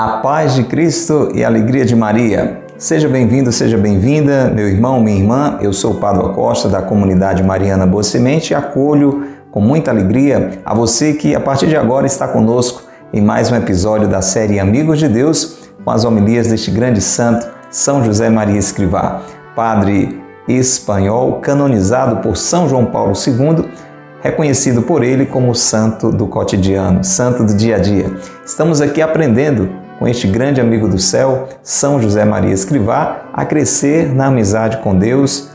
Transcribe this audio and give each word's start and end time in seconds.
A 0.00 0.20
paz 0.22 0.54
de 0.54 0.64
Cristo 0.64 1.30
e 1.34 1.44
a 1.44 1.46
alegria 1.46 1.84
de 1.84 1.94
Maria. 1.94 2.62
Seja 2.78 3.06
bem-vindo, 3.06 3.52
seja 3.52 3.76
bem-vinda, 3.76 4.48
meu 4.48 4.66
irmão, 4.66 4.98
minha 5.02 5.18
irmã. 5.18 5.58
Eu 5.60 5.74
sou 5.74 5.92
o 5.92 5.94
Padre 5.96 6.26
Costa 6.32 6.70
da 6.70 6.80
comunidade 6.80 7.42
Mariana 7.42 7.86
Boa 7.86 8.02
Semente 8.02 8.52
e 8.52 8.54
acolho 8.54 9.26
com 9.50 9.60
muita 9.60 9.90
alegria 9.90 10.52
a 10.64 10.74
você 10.74 11.12
que 11.12 11.34
a 11.34 11.40
partir 11.40 11.66
de 11.66 11.76
agora 11.76 12.06
está 12.06 12.26
conosco 12.26 12.82
em 13.12 13.20
mais 13.20 13.52
um 13.52 13.56
episódio 13.56 14.08
da 14.08 14.22
série 14.22 14.58
Amigos 14.58 14.98
de 14.98 15.06
Deus 15.06 15.58
com 15.84 15.90
as 15.90 16.06
homilias 16.06 16.48
deste 16.48 16.70
grande 16.70 17.02
santo, 17.02 17.46
São 17.70 18.04
José 18.04 18.28
Maria 18.28 18.58
Escrivá, 18.58 19.22
padre 19.54 20.20
espanhol 20.48 21.40
canonizado 21.40 22.16
por 22.16 22.36
São 22.36 22.68
João 22.68 22.84
Paulo 22.84 23.12
II 23.14 23.70
reconhecido 24.22 24.82
por 24.82 25.02
ele 25.02 25.24
como 25.24 25.54
santo 25.54 26.10
do 26.10 26.26
cotidiano, 26.26 27.02
santo 27.02 27.44
do 27.44 27.54
dia 27.54 27.76
a 27.76 27.78
dia. 27.78 28.12
Estamos 28.44 28.80
aqui 28.80 29.00
aprendendo 29.00 29.70
com 29.98 30.08
este 30.08 30.26
grande 30.26 30.60
amigo 30.60 30.88
do 30.88 30.98
céu, 30.98 31.48
São 31.62 32.00
José 32.00 32.24
Maria 32.24 32.52
Escrivá, 32.52 33.22
a 33.32 33.44
crescer 33.44 34.12
na 34.14 34.26
amizade 34.26 34.78
com 34.78 34.96
Deus 34.96 35.50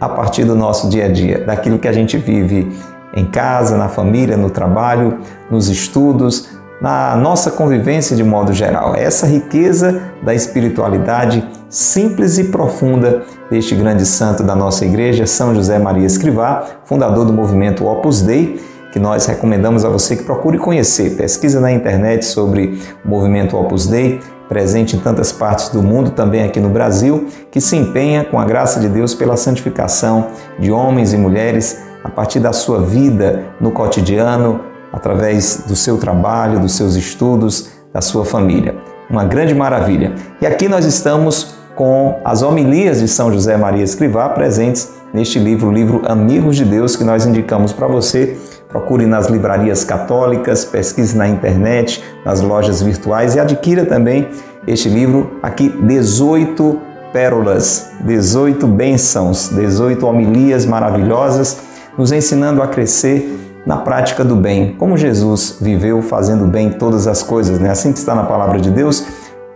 a 0.00 0.08
partir 0.08 0.44
do 0.44 0.54
nosso 0.54 0.88
dia 0.88 1.06
a 1.06 1.08
dia, 1.08 1.44
daquilo 1.44 1.78
que 1.78 1.88
a 1.88 1.92
gente 1.92 2.16
vive 2.16 2.70
em 3.14 3.24
casa, 3.24 3.76
na 3.76 3.88
família, 3.88 4.36
no 4.36 4.50
trabalho, 4.50 5.18
nos 5.50 5.68
estudos, 5.68 6.50
na 6.80 7.16
nossa 7.16 7.50
convivência 7.50 8.14
de 8.14 8.22
modo 8.22 8.52
geral. 8.52 8.94
Essa 8.94 9.26
riqueza 9.26 10.02
da 10.22 10.34
espiritualidade 10.34 11.42
simples 11.68 12.38
e 12.38 12.44
profunda 12.44 13.22
deste 13.50 13.74
grande 13.74 14.06
santo 14.06 14.42
da 14.42 14.54
nossa 14.54 14.84
igreja, 14.84 15.26
São 15.26 15.54
José 15.54 15.78
Maria 15.78 16.06
Escrivá, 16.06 16.64
fundador 16.84 17.24
do 17.24 17.32
movimento 17.32 17.86
Opus 17.86 18.22
Dei, 18.22 18.60
que 18.92 18.98
nós 18.98 19.26
recomendamos 19.26 19.84
a 19.84 19.88
você 19.88 20.16
que 20.16 20.24
procure 20.24 20.58
conhecer. 20.58 21.16
Pesquisa 21.16 21.60
na 21.60 21.70
internet 21.70 22.24
sobre 22.24 22.80
o 23.04 23.08
movimento 23.08 23.56
Opus 23.56 23.86
Dei, 23.86 24.20
presente 24.48 24.96
em 24.96 25.00
tantas 25.00 25.32
partes 25.32 25.68
do 25.68 25.82
mundo, 25.82 26.10
também 26.10 26.44
aqui 26.44 26.60
no 26.60 26.68
Brasil, 26.68 27.26
que 27.50 27.60
se 27.60 27.76
empenha 27.76 28.24
com 28.24 28.38
a 28.38 28.44
graça 28.44 28.80
de 28.80 28.88
Deus 28.88 29.14
pela 29.14 29.36
santificação 29.36 30.28
de 30.58 30.70
homens 30.70 31.12
e 31.12 31.16
mulheres 31.16 31.82
a 32.04 32.08
partir 32.08 32.38
da 32.38 32.52
sua 32.52 32.80
vida 32.80 33.44
no 33.60 33.72
cotidiano, 33.72 34.60
através 34.92 35.64
do 35.66 35.74
seu 35.74 35.98
trabalho, 35.98 36.60
dos 36.60 36.72
seus 36.72 36.94
estudos, 36.94 37.70
da 37.92 38.00
sua 38.00 38.24
família. 38.24 38.76
Uma 39.10 39.24
grande 39.24 39.54
maravilha. 39.54 40.14
E 40.40 40.46
aqui 40.46 40.68
nós 40.68 40.84
estamos 40.84 41.55
com 41.76 42.18
as 42.24 42.42
homilias 42.42 43.00
de 43.00 43.06
São 43.06 43.30
José 43.30 43.56
Maria 43.56 43.84
Escrivá 43.84 44.30
presentes 44.30 44.90
neste 45.12 45.38
livro, 45.38 45.68
o 45.68 45.72
livro 45.72 46.02
Amigos 46.06 46.56
de 46.56 46.64
Deus, 46.64 46.96
que 46.96 47.04
nós 47.04 47.26
indicamos 47.26 47.72
para 47.72 47.86
você. 47.86 48.36
Procure 48.68 49.06
nas 49.06 49.28
livrarias 49.28 49.84
católicas, 49.84 50.64
pesquise 50.64 51.16
na 51.16 51.28
internet, 51.28 52.02
nas 52.24 52.40
lojas 52.40 52.82
virtuais 52.82 53.36
e 53.36 53.40
adquira 53.40 53.84
também 53.84 54.26
este 54.66 54.88
livro. 54.88 55.38
Aqui, 55.42 55.68
18 55.68 56.80
pérolas, 57.12 57.92
18 58.00 58.66
bênçãos, 58.66 59.50
18 59.50 60.04
homilias 60.06 60.66
maravilhosas, 60.66 61.58
nos 61.96 62.10
ensinando 62.10 62.62
a 62.62 62.66
crescer 62.66 63.38
na 63.66 63.76
prática 63.78 64.24
do 64.24 64.36
bem, 64.36 64.76
como 64.78 64.96
Jesus 64.96 65.58
viveu 65.60 66.00
fazendo 66.00 66.46
bem 66.46 66.70
todas 66.70 67.06
as 67.06 67.22
coisas, 67.22 67.58
né? 67.58 67.70
Assim 67.70 67.92
que 67.92 67.98
está 67.98 68.14
na 68.14 68.22
palavra 68.22 68.60
de 68.60 68.70
Deus, 68.70 69.04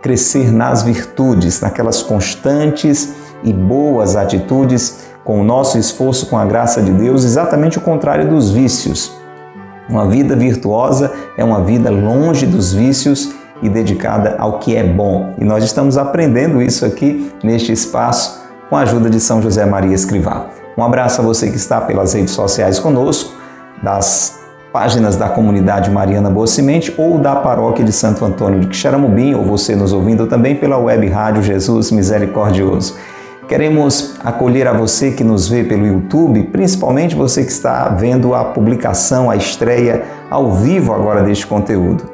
crescer 0.01 0.51
nas 0.51 0.83
virtudes, 0.83 1.61
naquelas 1.61 2.01
constantes 2.01 3.13
e 3.43 3.53
boas 3.53 4.15
atitudes 4.15 5.05
com 5.23 5.39
o 5.39 5.43
nosso 5.43 5.77
esforço, 5.77 6.27
com 6.27 6.37
a 6.37 6.45
graça 6.45 6.81
de 6.81 6.91
Deus, 6.91 7.23
exatamente 7.23 7.77
o 7.77 7.81
contrário 7.81 8.27
dos 8.29 8.49
vícios. 8.49 9.11
Uma 9.87 10.07
vida 10.07 10.35
virtuosa 10.35 11.11
é 11.37 11.43
uma 11.43 11.63
vida 11.63 11.89
longe 11.91 12.45
dos 12.45 12.73
vícios 12.73 13.33
e 13.61 13.69
dedicada 13.69 14.35
ao 14.39 14.59
que 14.59 14.75
é 14.75 14.83
bom. 14.83 15.35
E 15.37 15.45
nós 15.45 15.63
estamos 15.63 15.97
aprendendo 15.97 16.61
isso 16.61 16.85
aqui 16.85 17.31
neste 17.43 17.71
espaço 17.71 18.41
com 18.69 18.75
a 18.75 18.81
ajuda 18.81 19.09
de 19.09 19.19
São 19.19 19.41
José 19.41 19.65
Maria 19.65 19.93
Escrivá. 19.93 20.47
Um 20.77 20.83
abraço 20.83 21.21
a 21.21 21.23
você 21.23 21.49
que 21.49 21.57
está 21.57 21.81
pelas 21.81 22.13
redes 22.13 22.31
sociais 22.31 22.79
conosco, 22.79 23.33
das 23.83 24.40
páginas 24.71 25.17
da 25.17 25.27
comunidade 25.27 25.91
Mariana 25.91 26.29
Boa 26.29 26.47
Semente 26.47 26.93
ou 26.97 27.17
da 27.17 27.35
paróquia 27.35 27.83
de 27.83 27.91
Santo 27.91 28.23
Antônio 28.23 28.61
de 28.61 28.67
Quixaramubim, 28.67 29.33
ou 29.33 29.43
você 29.43 29.75
nos 29.75 29.91
ouvindo 29.91 30.27
também 30.27 30.55
pela 30.55 30.77
web 30.77 31.07
rádio 31.09 31.43
Jesus 31.43 31.91
Misericordioso. 31.91 32.95
Queremos 33.47 34.15
acolher 34.23 34.67
a 34.67 34.73
você 34.73 35.11
que 35.11 35.25
nos 35.25 35.49
vê 35.49 35.63
pelo 35.63 35.85
YouTube, 35.85 36.43
principalmente 36.43 37.15
você 37.15 37.43
que 37.43 37.51
está 37.51 37.89
vendo 37.89 38.33
a 38.33 38.45
publicação, 38.45 39.29
a 39.29 39.35
estreia 39.35 40.03
ao 40.29 40.53
vivo 40.53 40.93
agora 40.93 41.21
deste 41.21 41.45
conteúdo. 41.45 42.05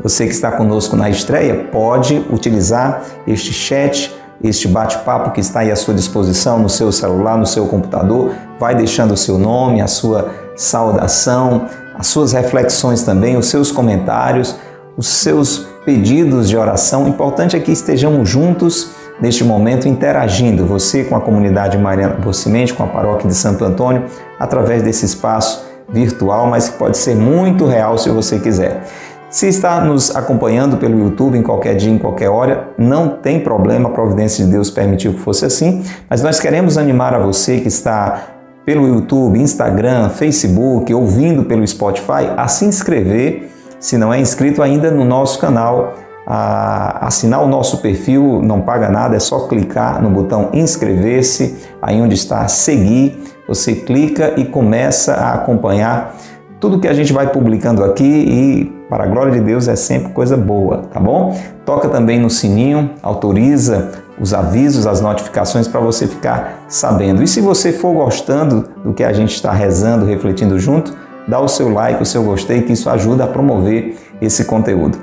Você 0.00 0.26
que 0.26 0.32
está 0.32 0.52
conosco 0.52 0.96
na 0.96 1.10
estreia 1.10 1.66
pode 1.72 2.24
utilizar 2.30 3.02
este 3.26 3.52
chat, 3.52 4.14
este 4.42 4.68
bate-papo 4.68 5.32
que 5.32 5.40
está 5.40 5.60
aí 5.60 5.72
à 5.72 5.76
sua 5.76 5.94
disposição 5.94 6.58
no 6.58 6.68
seu 6.68 6.92
celular, 6.92 7.36
no 7.36 7.46
seu 7.46 7.66
computador. 7.66 8.32
Vai 8.60 8.74
deixando 8.76 9.14
o 9.14 9.16
seu 9.16 9.38
nome, 9.38 9.80
a 9.80 9.86
sua 9.88 10.41
saudação, 10.56 11.66
as 11.98 12.06
suas 12.06 12.32
reflexões 12.32 13.02
também, 13.02 13.36
os 13.36 13.46
seus 13.46 13.70
comentários, 13.70 14.56
os 14.96 15.06
seus 15.06 15.66
pedidos 15.84 16.48
de 16.48 16.56
oração. 16.56 17.04
O 17.04 17.08
importante 17.08 17.56
é 17.56 17.60
que 17.60 17.72
estejamos 17.72 18.28
juntos 18.28 18.90
neste 19.20 19.44
momento 19.44 19.86
interagindo, 19.86 20.66
você 20.66 21.04
com 21.04 21.14
a 21.14 21.20
comunidade 21.20 21.78
Mariana 21.78 22.14
Bocimente, 22.14 22.74
com 22.74 22.82
a 22.82 22.86
paróquia 22.86 23.28
de 23.28 23.34
Santo 23.34 23.64
Antônio, 23.64 24.04
através 24.38 24.82
desse 24.82 25.04
espaço 25.04 25.64
virtual, 25.88 26.46
mas 26.46 26.68
que 26.68 26.78
pode 26.78 26.96
ser 26.96 27.14
muito 27.14 27.66
real 27.66 27.98
se 27.98 28.08
você 28.10 28.38
quiser. 28.38 28.82
Se 29.30 29.48
está 29.48 29.80
nos 29.80 30.14
acompanhando 30.14 30.76
pelo 30.76 30.98
YouTube 30.98 31.38
em 31.38 31.42
qualquer 31.42 31.74
dia, 31.74 31.90
em 31.90 31.96
qualquer 31.96 32.28
hora, 32.28 32.68
não 32.76 33.08
tem 33.08 33.40
problema, 33.40 33.88
a 33.88 33.92
providência 33.92 34.44
de 34.44 34.50
Deus 34.50 34.70
permitiu 34.70 35.14
que 35.14 35.20
fosse 35.20 35.46
assim, 35.46 35.82
mas 36.08 36.22
nós 36.22 36.38
queremos 36.38 36.76
animar 36.76 37.14
a 37.14 37.18
você 37.18 37.58
que 37.58 37.68
está 37.68 38.31
pelo 38.64 38.86
YouTube, 38.86 39.38
Instagram, 39.40 40.08
Facebook, 40.10 40.92
ouvindo 40.94 41.44
pelo 41.44 41.66
Spotify, 41.66 42.30
a 42.36 42.46
se 42.48 42.64
inscrever, 42.64 43.50
se 43.80 43.98
não 43.98 44.12
é 44.12 44.20
inscrito 44.20 44.62
ainda 44.62 44.90
no 44.90 45.04
nosso 45.04 45.38
canal 45.38 45.94
a 46.24 47.06
assinar 47.06 47.42
o 47.42 47.48
nosso 47.48 47.78
perfil, 47.78 48.40
não 48.42 48.60
paga 48.60 48.88
nada, 48.88 49.16
é 49.16 49.18
só 49.18 49.48
clicar 49.48 50.00
no 50.00 50.08
botão 50.08 50.50
inscrever-se, 50.52 51.56
aí 51.80 52.00
onde 52.00 52.14
está 52.14 52.46
seguir, 52.46 53.20
você 53.48 53.74
clica 53.74 54.34
e 54.36 54.44
começa 54.44 55.14
a 55.14 55.34
acompanhar 55.34 56.14
tudo 56.60 56.78
que 56.78 56.86
a 56.86 56.94
gente 56.94 57.12
vai 57.12 57.26
publicando 57.26 57.82
aqui 57.82 58.04
e 58.04 58.64
para 58.88 59.02
a 59.02 59.06
glória 59.08 59.32
de 59.32 59.40
Deus 59.40 59.66
é 59.66 59.74
sempre 59.74 60.12
coisa 60.12 60.36
boa, 60.36 60.82
tá 60.92 61.00
bom? 61.00 61.36
Toca 61.64 61.88
também 61.88 62.20
no 62.20 62.30
sininho, 62.30 62.90
autoriza 63.02 64.01
os 64.20 64.34
avisos, 64.34 64.86
as 64.86 65.00
notificações 65.00 65.66
para 65.66 65.80
você 65.80 66.06
ficar 66.06 66.64
sabendo. 66.68 67.22
E 67.22 67.28
se 67.28 67.40
você 67.40 67.72
for 67.72 67.92
gostando 67.92 68.68
do 68.84 68.92
que 68.92 69.04
a 69.04 69.12
gente 69.12 69.34
está 69.34 69.52
rezando, 69.52 70.04
refletindo 70.04 70.58
junto, 70.58 70.94
dá 71.26 71.40
o 71.40 71.48
seu 71.48 71.68
like, 71.72 72.02
o 72.02 72.06
seu 72.06 72.22
gostei, 72.22 72.62
que 72.62 72.72
isso 72.72 72.88
ajuda 72.90 73.24
a 73.24 73.26
promover 73.26 73.96
esse 74.20 74.44
conteúdo. 74.44 74.98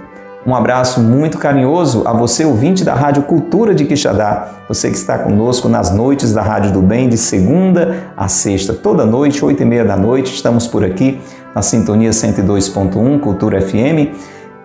Um 0.45 0.55
abraço 0.55 1.01
muito 1.01 1.37
carinhoso 1.37 2.03
a 2.05 2.13
você, 2.13 2.45
ouvinte 2.45 2.83
da 2.83 2.93
Rádio 2.93 3.23
Cultura 3.23 3.75
de 3.75 3.83
Quixadá, 3.83 4.47
você 4.69 4.89
que 4.89 4.95
está 4.95 5.19
conosco 5.19 5.67
nas 5.67 5.91
noites 5.91 6.31
da 6.31 6.41
Rádio 6.41 6.71
do 6.71 6.81
Bem, 6.81 7.09
de 7.09 7.17
segunda 7.17 8.13
a 8.15 8.29
sexta, 8.29 8.73
toda 8.73 9.05
noite, 9.05 9.43
oito 9.43 9.61
e 9.61 9.65
meia 9.65 9.83
da 9.83 9.97
noite, 9.97 10.33
estamos 10.33 10.65
por 10.65 10.83
aqui 10.83 11.19
na 11.53 11.61
Sintonia 11.61 12.11
102.1 12.11 13.19
Cultura 13.19 13.61
FM. 13.61 14.15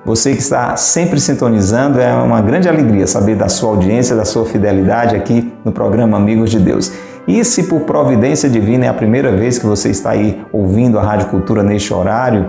Você 0.04 0.32
que 0.32 0.40
está 0.40 0.76
sempre 0.76 1.18
sintonizando, 1.18 1.98
é 1.98 2.12
uma 2.12 2.42
grande 2.42 2.68
alegria 2.68 3.06
saber 3.06 3.36
da 3.36 3.48
sua 3.48 3.70
audiência, 3.70 4.14
da 4.14 4.24
sua 4.24 4.44
fidelidade 4.44 5.16
aqui 5.16 5.50
no 5.64 5.72
programa 5.72 6.16
Amigos 6.16 6.50
de 6.50 6.58
Deus. 6.58 6.92
E 7.26 7.42
se 7.42 7.62
por 7.62 7.80
providência 7.80 8.48
divina 8.48 8.84
é 8.84 8.88
a 8.88 8.94
primeira 8.94 9.32
vez 9.32 9.58
que 9.58 9.64
você 9.64 9.88
está 9.88 10.10
aí 10.10 10.44
ouvindo 10.52 10.98
a 10.98 11.02
Rádio 11.02 11.28
Cultura 11.28 11.62
neste 11.62 11.94
horário, 11.94 12.46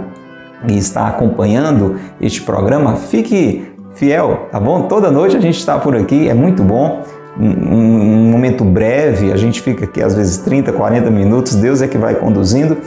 e 0.67 0.77
está 0.77 1.07
acompanhando 1.07 1.95
este 2.19 2.41
programa, 2.41 2.95
fique 2.95 3.67
fiel, 3.93 4.47
tá 4.51 4.59
bom? 4.59 4.83
Toda 4.83 5.11
noite 5.11 5.37
a 5.37 5.39
gente 5.39 5.57
está 5.57 5.77
por 5.77 5.95
aqui, 5.95 6.27
é 6.27 6.33
muito 6.33 6.63
bom. 6.63 7.03
Um, 7.37 7.47
um 7.47 8.31
momento 8.31 8.63
breve, 8.63 9.31
a 9.31 9.37
gente 9.37 9.61
fica 9.61 9.85
aqui 9.85 10.01
às 10.01 10.15
vezes 10.15 10.37
30, 10.37 10.71
40 10.71 11.11
minutos, 11.11 11.55
Deus 11.55 11.81
é 11.81 11.87
que 11.87 11.97
vai 11.97 12.15
conduzindo, 12.15 12.77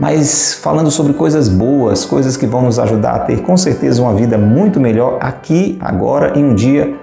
mas 0.00 0.54
falando 0.54 0.90
sobre 0.90 1.12
coisas 1.12 1.46
boas, 1.46 2.06
coisas 2.06 2.36
que 2.36 2.46
vão 2.46 2.62
nos 2.62 2.78
ajudar 2.78 3.12
a 3.12 3.18
ter 3.18 3.42
com 3.42 3.54
certeza 3.56 4.00
uma 4.00 4.14
vida 4.14 4.38
muito 4.38 4.80
melhor 4.80 5.18
aqui, 5.20 5.78
agora 5.78 6.38
e 6.38 6.42
um 6.42 6.54
dia 6.54 6.96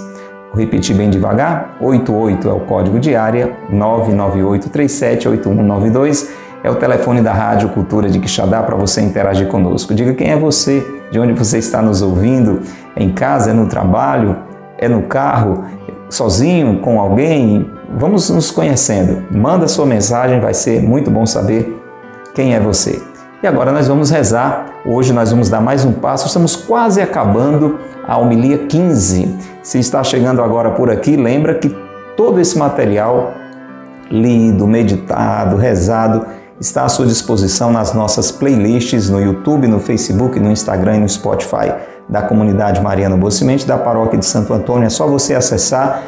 Vou 0.50 0.58
repetir 0.58 0.96
bem 0.96 1.10
devagar. 1.10 1.76
88 1.82 2.48
é 2.48 2.54
o 2.54 2.62
código 2.62 2.98
de 2.98 3.14
área 3.14 3.52
998378192 3.74 6.30
é 6.64 6.72
o 6.72 6.76
telefone 6.76 7.22
da 7.22 7.34
Rádio 7.34 7.68
Cultura 7.70 8.10
de 8.10 8.20
Quixadá 8.20 8.64
para 8.64 8.78
você 8.78 9.02
interagir 9.02 9.50
conosco. 9.50 9.94
Diga 9.94 10.14
quem 10.14 10.32
é 10.32 10.38
você, 10.38 10.82
de 11.12 11.20
onde 11.20 11.34
você 11.34 11.58
está 11.58 11.82
nos 11.82 12.02
ouvindo, 12.02 12.62
é 12.96 13.04
em 13.04 13.12
casa, 13.12 13.52
é 13.52 13.54
no 13.54 13.68
trabalho, 13.68 14.38
é 14.78 14.88
no 14.88 15.02
carro, 15.04 15.66
sozinho, 16.10 16.80
com 16.80 17.02
alguém. 17.02 17.70
Vamos 17.98 18.30
nos 18.30 18.52
conhecendo. 18.52 19.24
Manda 19.32 19.68
sua 19.68 19.86
mensagem, 19.86 20.40
vai 20.40 20.54
ser 20.54 20.82
muito 20.82 21.10
bom 21.10 21.26
saber 21.26 21.82
quem 22.36 22.54
é 22.54 22.60
você. 22.60 23.02
E 23.42 23.48
agora 23.48 23.72
nós 23.72 23.88
vamos 23.88 24.12
rezar. 24.12 24.68
Hoje 24.86 25.12
nós 25.12 25.32
vamos 25.32 25.50
dar 25.50 25.60
mais 25.60 25.84
um 25.84 25.94
passo. 25.94 26.28
Estamos 26.28 26.56
quase 26.56 27.02
acabando 27.02 27.80
a 28.08 28.18
homilia 28.18 28.60
15. 28.60 29.36
Se 29.64 29.80
está 29.80 30.04
chegando 30.04 30.42
agora 30.44 30.72
por 30.72 30.92
aqui, 30.92 31.16
lembra 31.16 31.56
que 31.56 31.76
todo 32.16 32.40
esse 32.40 32.58
material 32.58 33.34
lido, 34.12 34.68
meditado, 34.68 35.58
rezado 35.58 36.26
está 36.60 36.84
à 36.84 36.90
sua 36.90 37.08
disposição 37.08 37.72
nas 37.72 37.94
nossas 37.94 38.32
playlists 38.32 39.10
no 39.10 39.20
YouTube, 39.20 39.68
no 39.68 39.80
Facebook, 39.80 40.40
no 40.40 40.52
Instagram 40.52 40.98
e 40.98 41.00
no 41.00 41.10
Spotify 41.10 41.74
da 42.08 42.22
comunidade 42.22 42.82
Mariana 42.82 43.16
Bocimente 43.16 43.66
da 43.66 43.78
paróquia 43.78 44.20
de 44.20 44.26
Santo 44.26 44.54
Antônio. 44.54 44.86
É 44.86 44.90
só 44.90 45.08
você 45.08 45.34
acessar 45.34 46.02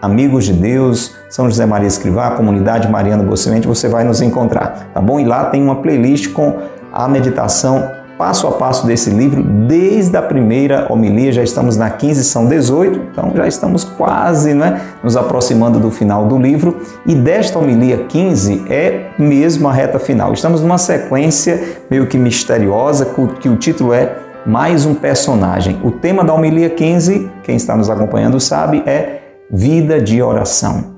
Amigos 0.00 0.44
de 0.44 0.52
Deus, 0.52 1.16
São 1.28 1.46
José 1.46 1.66
Maria 1.66 1.88
Escrivá, 1.88 2.30
Comunidade 2.32 2.88
Mariana 2.88 3.22
Bocimente, 3.22 3.66
você 3.66 3.88
vai 3.88 4.04
nos 4.04 4.20
encontrar, 4.20 4.90
tá 4.94 5.00
bom? 5.00 5.18
E 5.18 5.24
lá 5.24 5.46
tem 5.46 5.62
uma 5.62 5.76
playlist 5.76 6.32
com 6.32 6.58
a 6.92 7.08
meditação 7.08 7.98
passo 8.18 8.48
a 8.48 8.52
passo 8.52 8.84
desse 8.84 9.10
livro, 9.10 9.42
desde 9.42 10.16
a 10.16 10.20
primeira 10.20 10.92
homilia, 10.92 11.30
já 11.30 11.42
estamos 11.42 11.76
na 11.76 11.88
15, 11.88 12.24
são 12.24 12.46
18, 12.46 13.00
então 13.12 13.32
já 13.34 13.46
estamos 13.46 13.84
quase 13.84 14.52
né, 14.52 14.80
nos 15.04 15.16
aproximando 15.16 15.78
do 15.78 15.90
final 15.90 16.26
do 16.26 16.36
livro. 16.36 16.82
E 17.06 17.14
desta 17.14 17.58
homilia 17.58 18.04
15 18.08 18.64
é 18.68 19.10
mesmo 19.16 19.68
a 19.68 19.72
reta 19.72 20.00
final. 20.00 20.32
Estamos 20.32 20.60
numa 20.60 20.78
sequência 20.78 21.78
meio 21.88 22.08
que 22.08 22.18
misteriosa, 22.18 23.06
que 23.40 23.48
o 23.48 23.56
título 23.56 23.94
é 23.94 24.16
Mais 24.44 24.84
um 24.84 24.94
Personagem. 24.94 25.78
O 25.84 25.92
tema 25.92 26.24
da 26.24 26.34
homilia 26.34 26.68
15, 26.68 27.30
quem 27.44 27.54
está 27.54 27.76
nos 27.76 27.88
acompanhando 27.88 28.40
sabe, 28.40 28.82
é 28.84 29.17
Vida 29.50 29.98
de 29.98 30.20
oração. 30.20 30.96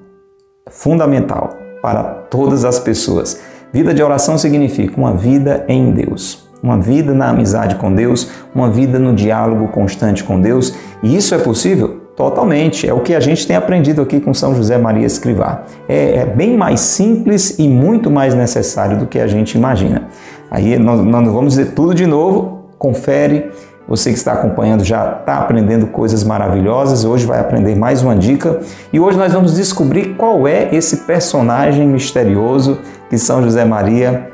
Fundamental 0.68 1.50
para 1.80 2.02
todas 2.02 2.64
as 2.64 2.80
pessoas. 2.80 3.40
Vida 3.72 3.94
de 3.94 4.02
oração 4.02 4.36
significa 4.36 4.96
uma 4.96 5.12
vida 5.12 5.64
em 5.68 5.92
Deus, 5.92 6.48
uma 6.60 6.76
vida 6.76 7.14
na 7.14 7.28
amizade 7.28 7.76
com 7.76 7.94
Deus, 7.94 8.28
uma 8.52 8.68
vida 8.68 8.98
no 8.98 9.14
diálogo 9.14 9.68
constante 9.68 10.24
com 10.24 10.40
Deus. 10.40 10.74
E 11.00 11.16
isso 11.16 11.32
é 11.32 11.38
possível? 11.38 12.00
Totalmente. 12.16 12.88
É 12.88 12.92
o 12.92 12.98
que 12.98 13.14
a 13.14 13.20
gente 13.20 13.46
tem 13.46 13.54
aprendido 13.54 14.02
aqui 14.02 14.18
com 14.18 14.34
São 14.34 14.52
José 14.52 14.76
Maria 14.76 15.06
Escrivá. 15.06 15.62
É, 15.88 16.16
é 16.16 16.26
bem 16.26 16.56
mais 16.56 16.80
simples 16.80 17.56
e 17.56 17.68
muito 17.68 18.10
mais 18.10 18.34
necessário 18.34 18.98
do 18.98 19.06
que 19.06 19.20
a 19.20 19.28
gente 19.28 19.56
imagina. 19.56 20.08
Aí 20.50 20.76
nós, 20.76 20.98
nós 21.04 21.24
vamos 21.32 21.54
dizer 21.54 21.72
tudo 21.72 21.94
de 21.94 22.04
novo. 22.04 22.64
Confere 22.76 23.48
você 23.90 24.12
que 24.12 24.18
está 24.18 24.34
acompanhando 24.34 24.84
já 24.84 25.18
está 25.18 25.38
aprendendo 25.38 25.88
coisas 25.88 26.22
maravilhosas. 26.22 27.04
Hoje 27.04 27.26
vai 27.26 27.40
aprender 27.40 27.74
mais 27.74 28.02
uma 28.02 28.14
dica 28.14 28.60
e 28.92 29.00
hoje 29.00 29.18
nós 29.18 29.32
vamos 29.32 29.56
descobrir 29.56 30.14
qual 30.14 30.46
é 30.46 30.72
esse 30.72 30.98
personagem 30.98 31.88
misterioso 31.88 32.78
que 33.10 33.18
São 33.18 33.42
José 33.42 33.64
Maria 33.64 34.30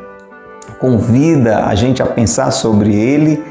convida 0.79 1.64
a 1.64 1.75
gente 1.75 2.03
a 2.03 2.06
pensar 2.06 2.50
sobre 2.50 2.94
ele 2.94 3.43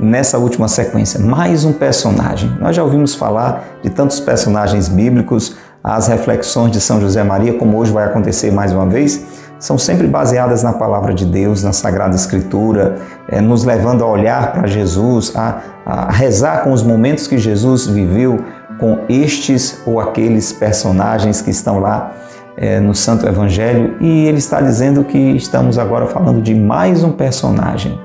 nessa 0.00 0.38
última 0.38 0.66
sequência. 0.66 1.20
Mais 1.20 1.64
um 1.64 1.72
personagem. 1.72 2.50
Nós 2.60 2.74
já 2.74 2.82
ouvimos 2.82 3.14
falar 3.14 3.78
de 3.80 3.90
tantos 3.90 4.18
personagens 4.18 4.88
bíblicos, 4.88 5.54
as 5.84 6.08
reflexões 6.08 6.72
de 6.72 6.80
São 6.80 7.00
José 7.00 7.22
Maria, 7.22 7.54
como 7.54 7.78
hoje 7.78 7.92
vai 7.92 8.06
acontecer 8.06 8.50
mais 8.50 8.72
uma 8.72 8.86
vez 8.86 9.24
são 9.62 9.78
sempre 9.78 10.08
baseadas 10.08 10.64
na 10.64 10.72
palavra 10.72 11.14
de 11.14 11.24
Deus, 11.24 11.62
na 11.62 11.72
Sagrada 11.72 12.16
Escritura, 12.16 12.96
é, 13.28 13.40
nos 13.40 13.62
levando 13.62 14.02
a 14.02 14.08
olhar 14.08 14.50
para 14.50 14.66
Jesus, 14.66 15.32
a, 15.36 15.60
a 15.86 16.10
rezar 16.10 16.64
com 16.64 16.72
os 16.72 16.82
momentos 16.82 17.28
que 17.28 17.38
Jesus 17.38 17.86
viveu 17.86 18.40
com 18.80 18.98
estes 19.08 19.80
ou 19.86 20.00
aqueles 20.00 20.52
personagens 20.52 21.40
que 21.40 21.50
estão 21.50 21.78
lá 21.78 22.12
é, 22.56 22.80
no 22.80 22.92
Santo 22.92 23.24
Evangelho. 23.24 23.94
E 24.00 24.26
ele 24.26 24.38
está 24.38 24.60
dizendo 24.60 25.04
que 25.04 25.16
estamos 25.16 25.78
agora 25.78 26.08
falando 26.08 26.42
de 26.42 26.56
mais 26.56 27.04
um 27.04 27.12
personagem. 27.12 28.00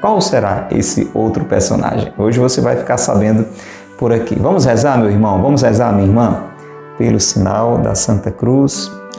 Qual 0.00 0.18
será 0.22 0.68
esse 0.70 1.10
outro 1.12 1.44
personagem? 1.44 2.14
Hoje 2.16 2.40
você 2.40 2.62
vai 2.62 2.76
ficar 2.76 2.96
sabendo 2.96 3.44
por 3.98 4.10
aqui. 4.10 4.34
Vamos 4.40 4.64
rezar, 4.64 4.96
meu 4.96 5.10
irmão? 5.10 5.42
Vamos 5.42 5.60
rezar, 5.60 5.92
minha 5.92 6.06
irmã? 6.06 6.44
Pelo 6.96 7.20
sinal 7.20 7.76
da 7.76 7.94
Santa 7.94 8.30
Cruz 8.30 8.90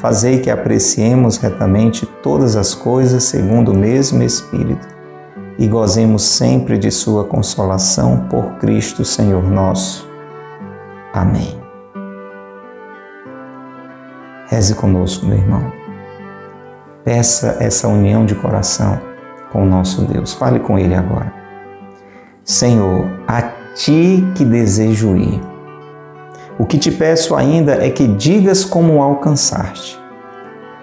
Fazei 0.00 0.40
que 0.40 0.50
apreciemos 0.50 1.36
retamente 1.36 2.06
todas 2.22 2.56
as 2.56 2.74
coisas 2.74 3.22
segundo 3.24 3.72
o 3.72 3.76
mesmo 3.76 4.22
Espírito 4.22 4.88
e 5.58 5.66
gozemos 5.68 6.22
sempre 6.22 6.78
de 6.78 6.90
Sua 6.90 7.22
consolação 7.24 8.26
por 8.30 8.56
Cristo 8.58 9.04
Senhor 9.04 9.42
nosso. 9.42 10.08
Amém. 11.12 11.60
Reze 14.48 14.74
conosco, 14.74 15.26
meu 15.26 15.36
irmão. 15.36 15.70
Peça 17.04 17.58
essa 17.60 17.86
união 17.86 18.24
de 18.24 18.34
coração 18.34 18.98
com 19.52 19.64
o 19.64 19.66
nosso 19.66 20.06
Deus. 20.06 20.32
Fale 20.32 20.60
com 20.60 20.78
Ele 20.78 20.94
agora. 20.94 21.30
Senhor, 22.42 23.04
a 23.28 23.42
Ti 23.74 24.24
que 24.34 24.46
desejo 24.46 25.14
ir 25.14 25.40
o 26.58 26.66
que 26.66 26.78
te 26.78 26.90
peço 26.90 27.34
ainda 27.34 27.84
é 27.84 27.90
que 27.90 28.06
digas 28.06 28.64
como 28.64 29.02
alcançar-te. 29.02 29.98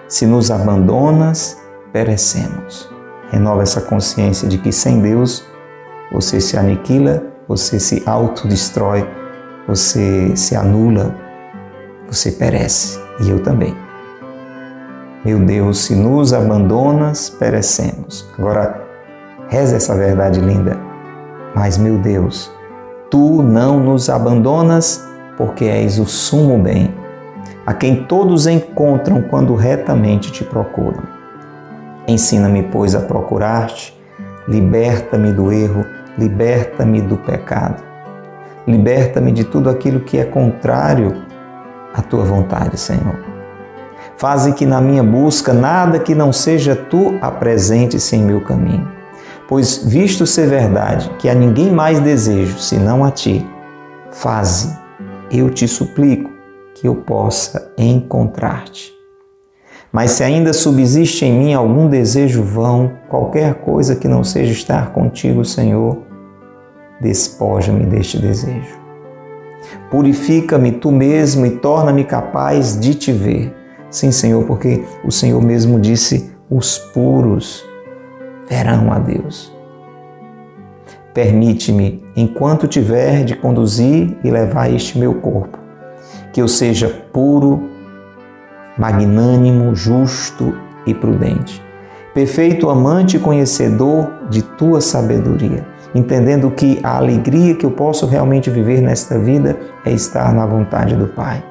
Se 0.08 0.26
nos 0.26 0.50
abandonas, 0.50 1.58
perecemos. 1.92 2.88
Renova 3.30 3.62
essa 3.62 3.80
consciência 3.80 4.48
de 4.48 4.58
que 4.58 4.72
sem 4.72 5.00
Deus 5.00 5.44
você 6.10 6.40
se 6.40 6.56
aniquila, 6.56 7.22
você 7.46 7.78
se 7.78 8.02
autodestrói, 8.06 9.06
você 9.66 10.34
se 10.34 10.56
anula, 10.56 11.14
você 12.06 12.32
perece. 12.32 12.98
E 13.20 13.28
eu 13.28 13.42
também. 13.42 13.76
Meu 15.24 15.38
Deus, 15.40 15.84
se 15.84 15.94
nos 15.94 16.32
abandonas, 16.32 17.28
perecemos. 17.28 18.26
Agora, 18.38 18.82
reza 19.48 19.76
essa 19.76 19.94
verdade 19.94 20.40
linda. 20.40 20.78
Mas, 21.54 21.76
meu 21.76 21.98
Deus, 21.98 22.50
tu 23.10 23.42
não 23.42 23.80
nos 23.80 24.08
abandonas 24.08 25.06
porque 25.38 25.66
és 25.66 26.00
o 26.00 26.04
sumo 26.04 26.58
bem, 26.58 26.92
a 27.64 27.72
quem 27.72 28.04
todos 28.04 28.48
encontram 28.48 29.22
quando 29.22 29.54
retamente 29.54 30.32
te 30.32 30.42
procuram. 30.42 31.04
Ensina-me, 32.08 32.64
pois, 32.64 32.96
a 32.96 33.00
procurar-te, 33.00 33.96
liberta-me 34.48 35.32
do 35.32 35.52
erro, 35.52 35.86
liberta-me 36.18 37.00
do 37.00 37.16
pecado, 37.18 37.84
liberta-me 38.66 39.30
de 39.30 39.44
tudo 39.44 39.70
aquilo 39.70 40.00
que 40.00 40.18
é 40.18 40.24
contrário 40.24 41.22
à 41.94 42.02
tua 42.02 42.24
vontade, 42.24 42.76
Senhor. 42.76 43.16
Faze 44.16 44.52
que 44.54 44.66
na 44.66 44.80
minha 44.80 45.04
busca 45.04 45.52
nada 45.52 46.00
que 46.00 46.16
não 46.16 46.32
seja 46.32 46.74
tu 46.74 47.16
apresente-se 47.22 48.16
em 48.16 48.24
meu 48.24 48.40
caminho. 48.40 48.88
Pois, 49.46 49.84
visto 49.84 50.26
ser 50.26 50.48
verdade 50.48 51.08
que 51.20 51.28
a 51.28 51.34
ninguém 51.34 51.70
mais 51.70 52.00
desejo 52.00 52.58
senão 52.58 53.04
a 53.04 53.10
ti, 53.12 53.48
faze 54.10 54.87
eu 55.30 55.50
te 55.50 55.66
suplico 55.66 56.30
que 56.74 56.86
eu 56.86 56.94
possa 56.94 57.72
encontrar-te. 57.76 58.92
Mas 59.92 60.12
se 60.12 60.22
ainda 60.22 60.52
subsiste 60.52 61.24
em 61.24 61.32
mim 61.32 61.54
algum 61.54 61.88
desejo 61.88 62.42
vão, 62.42 62.92
qualquer 63.08 63.54
coisa 63.54 63.96
que 63.96 64.06
não 64.06 64.22
seja 64.22 64.52
estar 64.52 64.92
contigo, 64.92 65.44
Senhor, 65.44 65.98
despoja-me 67.00 67.84
deste 67.84 68.18
desejo. 68.18 68.78
Purifica-me 69.90 70.72
tu 70.72 70.92
mesmo 70.92 71.46
e 71.46 71.52
torna-me 71.52 72.04
capaz 72.04 72.78
de 72.78 72.94
te 72.94 73.12
ver. 73.12 73.54
Sim, 73.90 74.12
Senhor, 74.12 74.44
porque 74.44 74.84
o 75.04 75.10
Senhor 75.10 75.42
mesmo 75.42 75.80
disse: 75.80 76.30
os 76.50 76.78
puros 76.78 77.64
verão 78.48 78.92
a 78.92 78.98
Deus. 78.98 79.57
Permite-me, 81.18 82.00
enquanto 82.14 82.68
tiver 82.68 83.24
de 83.24 83.34
conduzir 83.34 84.16
e 84.22 84.30
levar 84.30 84.72
este 84.72 84.96
meu 84.96 85.14
corpo, 85.14 85.58
que 86.32 86.40
eu 86.40 86.46
seja 86.46 86.88
puro, 87.12 87.60
magnânimo, 88.78 89.74
justo 89.74 90.54
e 90.86 90.94
prudente. 90.94 91.60
Perfeito 92.14 92.70
amante 92.70 93.16
e 93.16 93.18
conhecedor 93.18 94.28
de 94.30 94.42
tua 94.42 94.80
sabedoria, 94.80 95.66
entendendo 95.92 96.52
que 96.52 96.78
a 96.84 96.98
alegria 96.98 97.56
que 97.56 97.66
eu 97.66 97.72
posso 97.72 98.06
realmente 98.06 98.48
viver 98.48 98.80
nesta 98.80 99.18
vida 99.18 99.58
é 99.84 99.90
estar 99.90 100.32
na 100.32 100.46
vontade 100.46 100.94
do 100.94 101.08
Pai. 101.08 101.42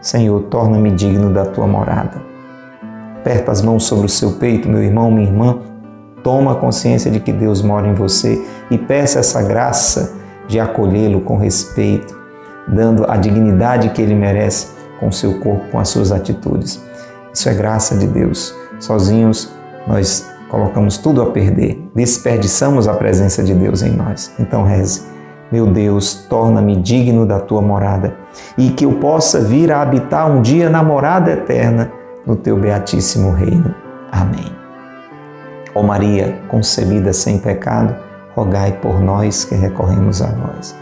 Senhor, 0.00 0.42
torna-me 0.42 0.92
digno 0.92 1.32
da 1.34 1.44
tua 1.44 1.66
morada. 1.66 2.22
Aperta 3.16 3.50
as 3.50 3.62
mãos 3.62 3.82
sobre 3.82 4.06
o 4.06 4.08
seu 4.08 4.34
peito, 4.34 4.68
meu 4.68 4.80
irmão, 4.80 5.10
minha 5.10 5.26
irmã. 5.26 5.67
Toma 6.28 6.56
consciência 6.56 7.10
de 7.10 7.20
que 7.20 7.32
Deus 7.32 7.62
mora 7.62 7.88
em 7.88 7.94
você 7.94 8.38
e 8.70 8.76
peça 8.76 9.18
essa 9.18 9.40
graça 9.42 10.12
de 10.46 10.60
acolhê-lo 10.60 11.22
com 11.22 11.38
respeito, 11.38 12.14
dando 12.68 13.10
a 13.10 13.16
dignidade 13.16 13.88
que 13.88 14.02
ele 14.02 14.14
merece 14.14 14.66
com 15.00 15.10
seu 15.10 15.40
corpo, 15.40 15.70
com 15.70 15.78
as 15.78 15.88
suas 15.88 16.12
atitudes. 16.12 16.84
Isso 17.32 17.48
é 17.48 17.54
graça 17.54 17.96
de 17.96 18.06
Deus. 18.06 18.54
Sozinhos 18.78 19.50
nós 19.86 20.30
colocamos 20.50 20.98
tudo 20.98 21.22
a 21.22 21.30
perder, 21.30 21.82
desperdiçamos 21.94 22.86
a 22.86 22.92
presença 22.92 23.42
de 23.42 23.54
Deus 23.54 23.80
em 23.80 23.96
nós. 23.96 24.30
Então 24.38 24.64
reze. 24.64 25.06
Meu 25.50 25.66
Deus, 25.66 26.26
torna-me 26.28 26.76
digno 26.76 27.24
da 27.24 27.40
tua 27.40 27.62
morada 27.62 28.14
e 28.58 28.68
que 28.68 28.84
eu 28.84 28.96
possa 28.96 29.40
vir 29.40 29.72
a 29.72 29.80
habitar 29.80 30.30
um 30.30 30.42
dia 30.42 30.68
na 30.68 30.82
morada 30.82 31.30
eterna 31.30 31.90
no 32.26 32.36
teu 32.36 32.58
beatíssimo 32.58 33.32
reino. 33.32 33.74
Amém. 34.12 34.57
Ó 35.78 35.82
Maria, 35.82 36.36
concebida 36.48 37.12
sem 37.12 37.38
pecado, 37.38 37.94
rogai 38.34 38.72
por 38.82 39.00
nós 39.00 39.44
que 39.44 39.54
recorremos 39.54 40.20
a 40.20 40.26
vós. 40.26 40.74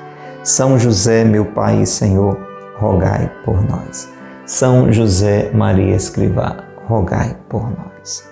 São 0.43 0.79
José, 0.79 1.23
meu 1.23 1.45
Pai 1.45 1.83
e 1.83 1.87
Senhor, 1.87 2.39
rogai 2.79 3.31
por 3.45 3.63
nós. 3.69 4.09
São 4.47 4.91
José 4.91 5.51
Maria 5.53 5.95
Escrivá, 5.95 6.65
rogai 6.87 7.37
por 7.47 7.71
nós. 7.71 8.27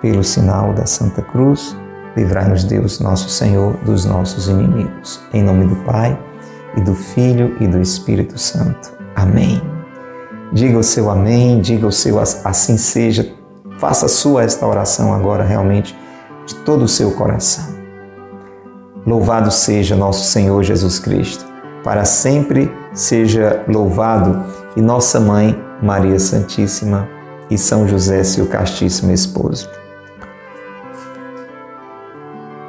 Pelo 0.00 0.24
sinal 0.24 0.72
da 0.72 0.86
Santa 0.86 1.20
Cruz, 1.20 1.76
livrai-nos 2.16 2.64
Deus, 2.64 2.98
nosso 2.98 3.28
Senhor, 3.28 3.76
dos 3.84 4.06
nossos 4.06 4.48
inimigos. 4.48 5.20
Em 5.34 5.42
nome 5.42 5.66
do 5.66 5.76
Pai, 5.84 6.18
e 6.78 6.80
do 6.80 6.94
Filho 6.94 7.58
e 7.60 7.66
do 7.66 7.78
Espírito 7.78 8.38
Santo. 8.38 8.90
Amém. 9.14 9.60
Diga 10.50 10.78
o 10.78 10.82
seu 10.82 11.10
amém, 11.10 11.60
diga 11.60 11.86
o 11.86 11.92
seu 11.92 12.18
assim 12.18 12.78
seja. 12.78 13.38
Faça 13.80 14.08
sua 14.08 14.44
esta 14.44 14.66
oração 14.66 15.14
agora 15.14 15.42
realmente 15.42 15.98
de 16.44 16.54
todo 16.56 16.84
o 16.84 16.88
seu 16.88 17.12
coração. 17.12 17.64
Louvado 19.06 19.50
seja 19.50 19.96
nosso 19.96 20.30
Senhor 20.30 20.62
Jesus 20.62 20.98
Cristo. 20.98 21.46
Para 21.82 22.04
sempre 22.04 22.70
seja 22.92 23.64
louvado 23.66 24.44
e 24.76 24.82
nossa 24.82 25.18
mãe 25.18 25.58
Maria 25.82 26.18
Santíssima 26.18 27.08
e 27.50 27.56
São 27.56 27.88
José, 27.88 28.22
seu 28.22 28.46
castíssimo 28.46 29.12
esposo. 29.12 29.66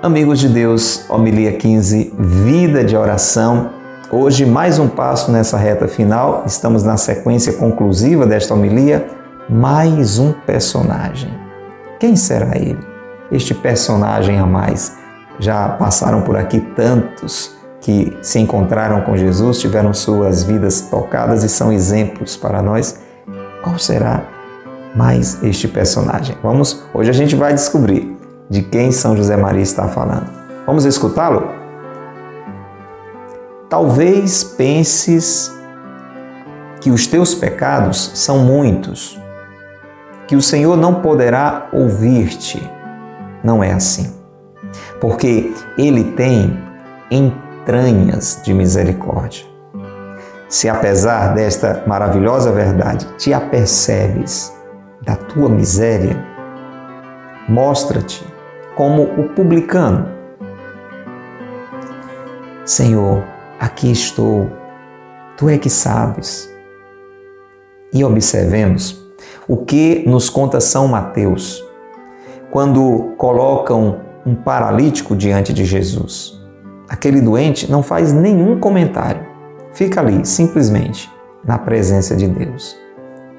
Amigos 0.01 0.39
de 0.39 0.48
Deus, 0.48 1.03
homilia 1.10 1.51
15, 1.51 2.15
vida 2.18 2.86
de 2.86 2.96
oração 2.96 3.82
Hoje, 4.13 4.46
mais 4.46 4.77
um 4.77 4.89
passo 4.89 5.32
nessa 5.32 5.56
reta 5.56 5.88
final, 5.88 6.44
estamos 6.46 6.84
na 6.84 6.98
sequência 6.98 7.53
conclusiva 7.53 8.25
desta 8.25 8.53
homilia, 8.53 9.08
mais 9.51 10.17
um 10.17 10.31
personagem. 10.31 11.29
Quem 12.00 12.15
será 12.15 12.55
ele? 12.55 12.79
Este 13.29 13.53
personagem 13.53 14.39
a 14.39 14.46
mais. 14.46 14.98
Já 15.39 15.67
passaram 15.67 16.22
por 16.22 16.38
aqui 16.38 16.62
tantos 16.74 17.53
que 17.81 18.17
se 18.22 18.39
encontraram 18.39 19.01
com 19.01 19.17
Jesus, 19.17 19.60
tiveram 19.60 19.93
suas 19.93 20.43
vidas 20.43 20.81
tocadas 20.81 21.43
e 21.43 21.50
são 21.50 21.70
exemplos 21.70 22.38
para 22.38 22.62
nós. 22.62 23.01
Qual 23.62 23.77
será 23.77 24.24
mais 24.96 25.43
este 25.43 25.67
personagem? 25.67 26.38
Vamos, 26.41 26.86
hoje 26.93 27.10
a 27.10 27.13
gente 27.13 27.36
vai 27.36 27.53
descobrir 27.53 28.17
de 28.50 28.62
quem 28.62 28.89
São 28.91 29.17
José 29.17 29.36
Maria 29.36 29.63
está 29.63 29.89
falando. 29.89 30.29
Vamos 30.65 30.86
escutá-lo? 30.86 31.50
Talvez 33.70 34.46
penses 34.46 35.53
que 36.79 36.89
os 36.89 37.05
teus 37.05 37.36
pecados 37.36 38.12
são 38.15 38.39
muitos, 38.39 39.20
que 40.31 40.35
o 40.38 40.41
Senhor 40.41 40.77
não 40.77 41.01
poderá 41.01 41.67
ouvir-te. 41.73 42.57
Não 43.43 43.61
é 43.61 43.73
assim. 43.73 44.15
Porque 45.01 45.53
Ele 45.77 46.05
tem 46.13 46.57
entranhas 47.11 48.39
de 48.41 48.53
misericórdia. 48.53 49.43
Se 50.47 50.69
apesar 50.69 51.33
desta 51.33 51.83
maravilhosa 51.85 52.50
verdade 52.50 53.05
te 53.17 53.33
apercebes 53.33 54.55
da 55.01 55.17
tua 55.17 55.50
miséria, 55.50 56.15
mostra-te 57.50 58.25
como 58.73 59.03
o 59.03 59.27
publicano. 59.35 60.07
Senhor, 62.63 63.21
aqui 63.59 63.91
estou, 63.91 64.50
tu 65.35 65.50
é 65.50 65.57
que 65.57 65.69
sabes. 65.69 66.50
E 67.93 68.01
observemos 68.01 69.00
o 69.51 69.58
que 69.58 70.05
nos 70.08 70.29
conta 70.29 70.62
São 70.62 70.88
Mateus 70.88 71.62
quando 72.50 73.12
colocam 73.17 74.00
um 74.25 74.34
paralítico 74.34 75.13
diante 75.13 75.51
de 75.51 75.65
Jesus. 75.65 76.41
Aquele 76.88 77.20
doente 77.20 77.70
não 77.70 77.84
faz 77.84 78.13
nenhum 78.13 78.62
comentário, 78.62 79.25
fica 79.74 80.00
ali 80.00 80.25
simplesmente 80.25 81.12
na 81.43 81.58
presença 81.58 82.15
de 82.15 82.29
Deus. 82.29 82.77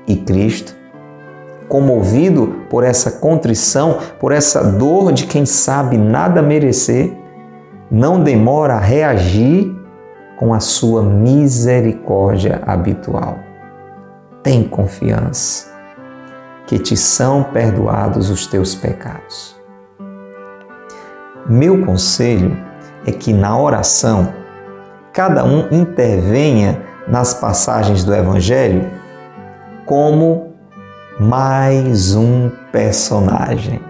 E 0.06 0.16
Cristo, 0.16 0.76
comovido 1.66 2.66
por 2.68 2.84
essa 2.84 3.12
contrição, 3.12 3.96
por 4.20 4.32
essa 4.32 4.62
dor 4.62 5.14
de 5.14 5.26
quem 5.26 5.46
sabe 5.46 5.96
nada 5.96 6.42
merecer, 6.42 7.10
não 7.90 8.22
demora 8.22 8.74
a 8.74 8.80
reagir 8.80 9.74
com 10.38 10.52
a 10.52 10.60
sua 10.60 11.02
misericórdia 11.02 12.60
habitual. 12.66 13.38
Tem 14.42 14.62
confiança 14.62 15.71
que 16.66 16.78
te 16.78 16.96
são 16.96 17.42
perdoados 17.42 18.30
os 18.30 18.46
teus 18.46 18.74
pecados. 18.74 19.56
Meu 21.46 21.84
conselho 21.84 22.56
é 23.06 23.12
que 23.12 23.32
na 23.32 23.58
oração 23.58 24.32
cada 25.12 25.44
um 25.44 25.68
intervenha 25.72 26.80
nas 27.06 27.34
passagens 27.34 28.04
do 28.04 28.14
Evangelho 28.14 28.88
como 29.84 30.54
mais 31.18 32.14
um 32.14 32.50
personagem. 32.70 33.80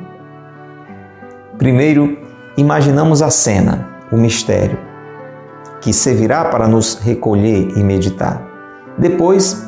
Primeiro, 1.59 2.19
imaginamos 2.57 3.23
a 3.23 3.31
cena, 3.31 3.87
o 4.11 4.17
mistério 4.17 4.93
que 5.83 5.93
servirá 5.93 6.45
para 6.45 6.69
nos 6.69 6.95
recolher 6.95 7.76
e 7.76 7.83
meditar. 7.83 8.49
Depois, 8.97 9.67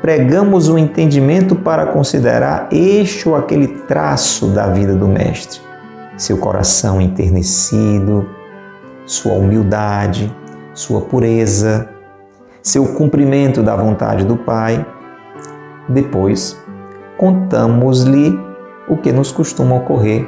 empregamos 0.00 0.70
o 0.70 0.78
entendimento 0.78 1.54
para 1.54 1.86
considerar 1.88 2.68
este 2.72 3.28
ou 3.28 3.36
aquele 3.36 3.68
traço 3.68 4.46
da 4.46 4.66
vida 4.66 4.94
do 4.94 5.06
Mestre, 5.06 5.60
seu 6.16 6.38
coração 6.38 7.02
enternecido, 7.02 8.26
sua 9.04 9.34
humildade, 9.34 10.34
sua 10.72 11.02
pureza, 11.02 11.86
seu 12.62 12.94
cumprimento 12.94 13.62
da 13.62 13.76
vontade 13.76 14.24
do 14.24 14.38
Pai. 14.38 14.84
Depois, 15.86 16.58
contamos-lhe 17.18 18.40
o 18.88 18.96
que 18.96 19.12
nos 19.12 19.30
costuma 19.30 19.76
ocorrer 19.76 20.26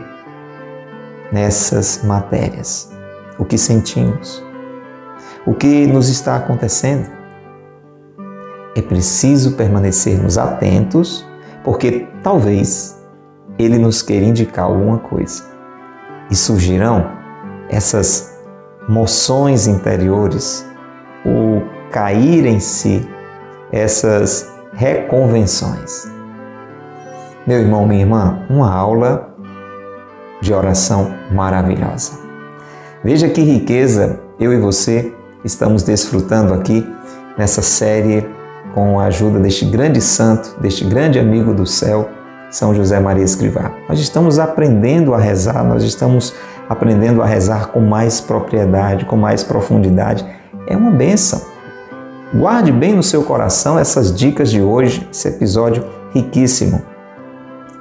nessas 1.33 2.05
matérias, 2.05 2.93
o 3.39 3.45
que 3.47 3.57
sentimos, 3.57 4.45
o 5.47 5.55
que 5.55 5.87
nos 5.87 6.11
está 6.11 6.37
acontecendo. 6.37 7.22
É 8.75 8.83
preciso 8.83 9.53
permanecermos 9.53 10.39
atentos, 10.39 11.27
porque 11.63 12.07
talvez 12.23 12.99
ele 13.59 13.79
nos 13.79 14.03
queira 14.03 14.25
indicar 14.25 14.65
alguma 14.65 14.99
coisa. 14.99 15.45
E 16.31 16.35
surgirão 16.35 17.11
essas 17.69 18.41
moções 18.89 19.67
interiores, 19.67 20.67
o 21.25 21.63
cair 21.91 22.47
em 22.47 22.59
si, 22.61 23.07
essas 23.71 24.51
reconvenções. 24.73 26.11
Meu 27.47 27.59
irmão, 27.59 27.87
minha 27.87 28.01
irmã, 28.01 28.47
uma 28.49 28.73
aula 28.73 29.35
de 30.41 30.53
oração 30.53 31.15
maravilhosa. 31.31 32.19
Veja 33.05 33.29
que 33.29 33.43
riqueza 33.43 34.21
eu 34.39 34.53
e 34.53 34.59
você 34.59 35.13
estamos 35.45 35.83
desfrutando 35.83 36.55
aqui 36.55 36.87
nessa 37.37 37.63
série 37.63 38.29
com 38.75 38.99
a 38.99 39.05
ajuda 39.05 39.39
deste 39.39 39.65
grande 39.65 40.01
santo, 40.01 40.57
deste 40.61 40.85
grande 40.85 41.19
amigo 41.19 41.53
do 41.53 41.67
céu, 41.67 42.09
São 42.51 42.75
José 42.75 42.99
Maria 42.99 43.25
Escrivá. 43.25 43.73
Nós 43.89 44.01
estamos 44.01 44.39
aprendendo 44.39 45.15
a 45.15 45.19
rezar, 45.19 45.63
nós 45.65 45.83
estamos 45.83 46.35
aprendendo 46.69 47.23
a 47.23 47.27
rezar 47.27 47.69
com 47.69 47.81
mais 47.81 48.21
propriedade, 48.21 49.05
com 49.05 49.17
mais 49.17 49.43
profundidade. 49.43 50.25
É 50.67 50.77
uma 50.77 50.91
benção. 50.91 51.43
Guarde 52.35 52.73
bem 52.73 52.95
no 52.95 53.03
seu 53.03 53.23
coração 53.25 53.79
essas 53.79 54.15
dicas 54.15 54.51
de 54.51 54.63
hoje, 54.63 55.07
esse 55.13 55.29
episódio 55.29 55.85
riquíssimo. 56.15 56.83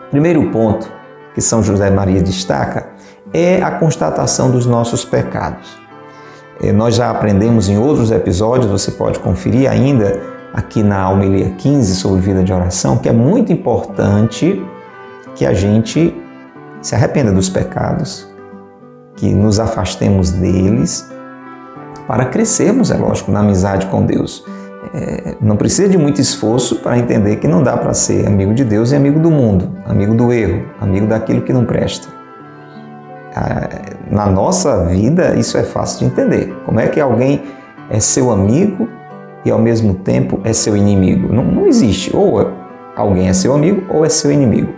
Primeiro 0.10 0.52
ponto 0.52 0.92
que 1.34 1.40
São 1.40 1.64
José 1.64 1.90
Maria 1.90 2.22
destaca 2.22 2.90
é 3.34 3.62
a 3.62 3.72
constatação 3.72 4.52
dos 4.52 4.66
nossos 4.66 5.06
pecados. 5.06 5.80
É, 6.62 6.72
nós 6.72 6.96
já 6.96 7.10
aprendemos 7.10 7.70
em 7.70 7.78
outros 7.78 8.12
episódios, 8.12 8.70
você 8.70 8.92
pode 8.92 9.20
conferir 9.20 9.72
ainda 9.72 10.41
aqui 10.54 10.84
na 10.84 11.10
homilia 11.10 11.52
15 11.52 11.96
sobre 11.96 12.22
vida 12.22 12.44
de 12.44 12.52
oração, 12.52 12.98
que 12.98 13.08
é 13.08 13.12
muito 13.12 13.52
importante 13.52 14.62
que 15.36 15.46
a 15.46 15.54
gente 15.54 16.16
se 16.82 16.96
arrependa 16.96 17.32
dos 17.32 17.50
pecados, 17.50 18.28
que 19.16 19.34
nos 19.34 19.60
afastemos 19.60 20.32
deles 20.32 21.10
para 22.08 22.26
crescermos, 22.26 22.92
é 22.92 22.98
lógico, 22.98 23.32
na 23.32 23.40
amizade 23.40 23.86
com 23.86 24.06
Deus. 24.06 24.44
É, 24.94 25.36
não 25.40 25.56
precisa 25.56 25.88
de 25.88 25.98
muito 25.98 26.20
esforço 26.20 26.78
para 26.78 26.98
entender 26.98 27.38
que 27.38 27.48
não 27.48 27.64
dá 27.64 27.78
para 27.78 27.94
ser 27.94 28.28
amigo 28.28 28.54
de 28.54 28.66
Deus 28.66 28.92
e 28.92 28.96
amigo 28.96 29.20
do 29.20 29.32
mundo, 29.32 29.72
amigo 29.86 30.14
do 30.14 30.34
erro, 30.34 30.66
amigo 30.82 31.08
daquilo 31.08 31.42
que 31.42 31.54
não 31.54 31.64
presta. 31.66 32.08
Ah, 33.34 33.70
na 34.10 34.26
nossa 34.26 34.86
vida, 34.86 35.36
isso 35.36 35.58
é 35.58 35.64
fácil 35.64 36.00
de 36.00 36.06
entender. 36.06 36.54
Como 36.66 36.80
é 36.80 36.88
que 36.88 37.00
alguém 37.00 37.44
é 37.90 38.00
seu 38.00 38.32
amigo 38.32 38.90
e 39.46 39.52
ao 39.52 39.60
mesmo 39.60 39.94
tempo 39.94 40.40
é 40.44 40.54
seu 40.54 40.76
inimigo? 40.76 41.34
Não, 41.34 41.44
não 41.44 41.68
existe. 41.68 42.16
Ou 42.16 42.52
alguém 42.96 43.30
é 43.30 43.34
seu 43.34 43.54
amigo 43.54 43.84
ou 43.90 44.06
é 44.06 44.10
seu 44.10 44.32
inimigo. 44.32 44.74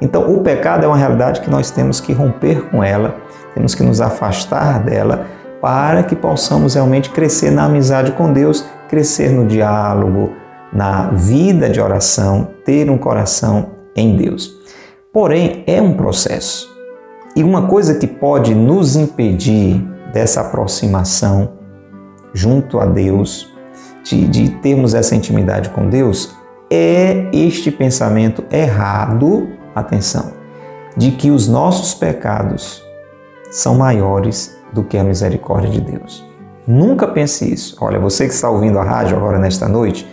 Então, 0.00 0.32
o 0.32 0.42
pecado 0.42 0.84
é 0.84 0.86
uma 0.86 0.96
realidade 0.96 1.40
que 1.40 1.50
nós 1.50 1.70
temos 1.70 2.00
que 2.00 2.12
romper 2.12 2.62
com 2.70 2.82
ela, 2.82 3.16
temos 3.54 3.74
que 3.74 3.82
nos 3.82 4.00
afastar 4.00 4.82
dela 4.82 5.26
para 5.60 6.04
que 6.04 6.14
possamos 6.14 6.74
realmente 6.74 7.10
crescer 7.10 7.50
na 7.50 7.64
amizade 7.64 8.12
com 8.12 8.32
Deus, 8.32 8.64
crescer 8.88 9.30
no 9.30 9.46
diálogo, 9.46 10.32
na 10.72 11.08
vida 11.10 11.68
de 11.68 11.80
oração, 11.80 12.48
ter 12.64 12.88
um 12.90 12.98
coração 12.98 13.70
em 13.96 14.16
Deus. 14.16 14.56
Porém, 15.12 15.64
é 15.66 15.82
um 15.82 15.94
processo. 15.94 16.68
E 17.34 17.42
uma 17.42 17.66
coisa 17.66 17.94
que 17.94 18.06
pode 18.06 18.54
nos 18.54 18.94
impedir 18.94 19.82
dessa 20.12 20.42
aproximação 20.42 21.52
junto 22.32 22.78
a 22.78 22.86
Deus, 22.86 23.52
de, 24.08 24.26
de 24.26 24.50
termos 24.50 24.94
essa 24.94 25.14
intimidade 25.14 25.68
com 25.70 25.88
Deus, 25.88 26.34
é 26.70 27.28
este 27.32 27.70
pensamento 27.70 28.44
errado, 28.50 29.48
atenção, 29.74 30.32
de 30.96 31.12
que 31.12 31.30
os 31.30 31.46
nossos 31.46 31.94
pecados 31.94 32.82
são 33.50 33.76
maiores 33.76 34.56
do 34.72 34.82
que 34.82 34.96
a 34.96 35.04
misericórdia 35.04 35.70
de 35.70 35.80
Deus. 35.80 36.26
Nunca 36.66 37.06
pense 37.06 37.50
isso. 37.50 37.76
Olha, 37.80 37.98
você 37.98 38.26
que 38.26 38.34
está 38.34 38.50
ouvindo 38.50 38.78
a 38.78 38.82
rádio 38.82 39.16
agora 39.16 39.38
nesta 39.38 39.68
noite, 39.68 40.06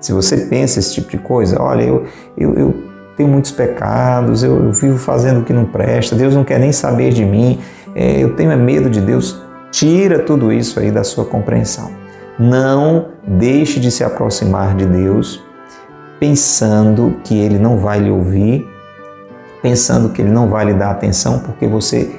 se 0.00 0.12
você 0.12 0.36
pensa 0.46 0.78
esse 0.78 0.94
tipo 0.94 1.10
de 1.10 1.18
coisa, 1.18 1.60
olha, 1.60 1.82
eu, 1.82 2.04
eu, 2.36 2.54
eu 2.54 2.74
tenho 3.16 3.28
muitos 3.28 3.50
pecados, 3.50 4.42
eu, 4.42 4.64
eu, 4.64 4.72
vivo 4.72 4.98
fazendo 4.98 5.40
o 5.40 5.44
que 5.44 5.52
não 5.52 5.64
presta, 5.64 6.14
Deus 6.14 6.34
não 6.34 6.44
quer 6.44 6.60
nem 6.60 6.72
saber 6.72 7.12
de 7.12 7.24
mim, 7.24 7.58
é, 7.94 8.22
eu 8.22 8.36
tenho 8.36 8.56
medo 8.56 8.88
de 8.90 9.00
Deus. 9.00 9.42
Tira 9.70 10.20
tudo 10.20 10.52
isso 10.52 10.78
aí 10.78 10.90
da 10.90 11.04
sua 11.04 11.24
compreensão. 11.24 11.97
Não 12.38 13.08
deixe 13.26 13.80
de 13.80 13.90
se 13.90 14.04
aproximar 14.04 14.76
de 14.76 14.86
Deus 14.86 15.42
pensando 16.20 17.16
que 17.24 17.36
Ele 17.36 17.58
não 17.58 17.78
vai 17.78 17.98
lhe 17.98 18.10
ouvir, 18.10 18.68
pensando 19.60 20.10
que 20.10 20.22
Ele 20.22 20.30
não 20.30 20.48
vai 20.48 20.66
lhe 20.66 20.74
dar 20.74 20.90
atenção 20.90 21.40
porque 21.40 21.66
você 21.66 22.14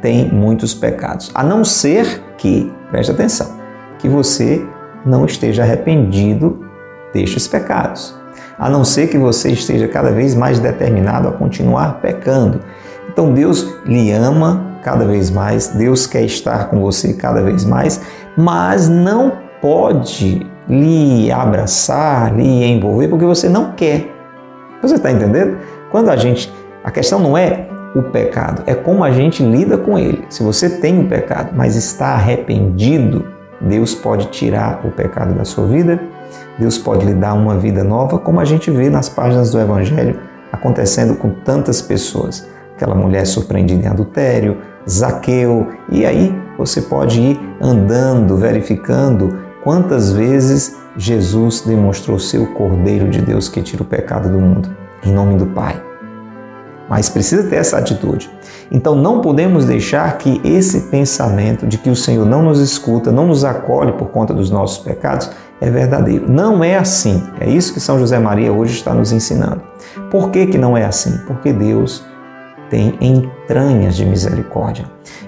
tem 0.00 0.30
muitos 0.30 0.74
pecados. 0.74 1.30
A 1.34 1.42
não 1.42 1.64
ser 1.64 2.22
que, 2.38 2.72
preste 2.90 3.10
atenção, 3.10 3.58
que 3.98 4.08
você 4.08 4.66
não 5.04 5.26
esteja 5.26 5.64
arrependido 5.64 6.64
destes 7.12 7.46
pecados. 7.46 8.18
A 8.58 8.70
não 8.70 8.84
ser 8.84 9.08
que 9.08 9.18
você 9.18 9.50
esteja 9.50 9.86
cada 9.86 10.10
vez 10.10 10.34
mais 10.34 10.58
determinado 10.58 11.28
a 11.28 11.32
continuar 11.32 12.00
pecando. 12.00 12.60
Então 13.08 13.32
Deus 13.32 13.66
lhe 13.84 14.10
ama 14.12 14.78
cada 14.82 15.04
vez 15.04 15.30
mais, 15.30 15.68
Deus 15.68 16.06
quer 16.06 16.22
estar 16.22 16.70
com 16.70 16.80
você 16.80 17.12
cada 17.12 17.42
vez 17.42 17.64
mais, 17.64 18.00
mas 18.36 18.88
não 18.88 19.47
pode 19.60 20.46
lhe 20.68 21.30
abraçar, 21.32 22.34
lhe 22.34 22.64
envolver, 22.64 23.08
porque 23.08 23.24
você 23.24 23.48
não 23.48 23.72
quer. 23.72 24.10
Você 24.82 24.94
está 24.94 25.10
entendendo? 25.10 25.58
Quando 25.90 26.10
a 26.10 26.16
gente. 26.16 26.52
A 26.84 26.90
questão 26.90 27.18
não 27.18 27.36
é 27.36 27.68
o 27.94 28.02
pecado, 28.02 28.62
é 28.66 28.74
como 28.74 29.02
a 29.02 29.10
gente 29.10 29.42
lida 29.42 29.76
com 29.76 29.98
ele. 29.98 30.24
Se 30.28 30.42
você 30.42 30.68
tem 30.68 30.98
um 30.98 31.08
pecado, 31.08 31.50
mas 31.54 31.74
está 31.74 32.08
arrependido, 32.08 33.26
Deus 33.60 33.94
pode 33.94 34.26
tirar 34.26 34.80
o 34.84 34.90
pecado 34.90 35.34
da 35.34 35.44
sua 35.44 35.66
vida, 35.66 36.00
Deus 36.58 36.78
pode 36.78 37.04
lhe 37.04 37.14
dar 37.14 37.34
uma 37.34 37.56
vida 37.56 37.82
nova, 37.82 38.18
como 38.18 38.40
a 38.40 38.44
gente 38.44 38.70
vê 38.70 38.88
nas 38.88 39.08
páginas 39.08 39.50
do 39.50 39.60
Evangelho 39.60 40.18
acontecendo 40.52 41.16
com 41.16 41.30
tantas 41.30 41.82
pessoas. 41.82 42.48
Aquela 42.76 42.94
mulher 42.94 43.26
surpreendida 43.26 43.86
em 43.86 43.88
adultério, 43.88 44.58
Zaqueu, 44.88 45.66
e 45.90 46.06
aí 46.06 46.34
você 46.56 46.80
pode 46.80 47.20
ir 47.20 47.40
andando, 47.60 48.36
verificando 48.36 49.47
quantas 49.62 50.12
vezes 50.12 50.76
Jesus 50.96 51.60
demonstrou 51.60 52.18
ser 52.18 52.38
o 52.38 52.54
Cordeiro 52.54 53.08
de 53.08 53.20
Deus 53.20 53.48
que 53.48 53.62
tira 53.62 53.82
o 53.82 53.86
pecado 53.86 54.28
do 54.28 54.38
mundo. 54.38 54.68
Em 55.04 55.12
nome 55.12 55.36
do 55.36 55.46
Pai 55.46 55.88
mas 56.88 57.08
precisa 57.08 57.44
ter 57.44 57.56
essa 57.56 57.78
atitude. 57.78 58.30
Então 58.70 58.94
não 58.94 59.20
podemos 59.20 59.64
deixar 59.64 60.16
que 60.18 60.40
esse 60.42 60.82
pensamento 60.82 61.66
de 61.66 61.76
que 61.76 61.90
o 61.90 61.96
Senhor 61.96 62.24
não 62.24 62.42
nos 62.42 62.60
escuta, 62.60 63.12
não 63.12 63.26
nos 63.26 63.44
acolhe 63.44 63.92
por 63.92 64.08
conta 64.08 64.32
dos 64.32 64.50
nossos 64.50 64.78
pecados, 64.78 65.30
é 65.60 65.70
verdadeiro. 65.70 66.30
Não 66.30 66.64
é 66.64 66.76
assim. 66.76 67.22
É 67.40 67.48
isso 67.48 67.74
que 67.74 67.80
São 67.80 67.98
José 67.98 68.18
Maria 68.18 68.52
hoje 68.52 68.74
está 68.74 68.94
nos 68.94 69.12
ensinando. 69.12 69.62
Por 70.10 70.30
que, 70.30 70.46
que 70.46 70.58
não 70.58 70.76
é 70.76 70.84
assim? 70.84 71.18
Porque 71.26 71.52
Deus 71.52 72.04
tem 72.70 72.96
entranhas 73.00 73.96
de 73.96 74.04
misericórdia. 74.04 74.84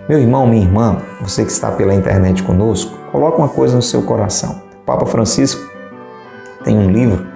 Meu 0.09 0.19
irmão, 0.19 0.47
minha 0.47 0.63
irmã, 0.63 0.99
você 1.21 1.45
que 1.45 1.53
está 1.53 1.71
pela 1.71 1.95
internet 1.95 2.43
conosco, 2.43 2.97
coloca 3.11 3.39
uma 3.39 3.49
coisa 3.49 3.77
no 3.77 3.83
seu 3.83 4.03
coração. 4.03 4.63
O 4.83 4.85
Papa 4.85 5.07
Francisco 5.07 5.61
tem 6.65 6.77
um 6.77 6.91
livro 6.91 7.27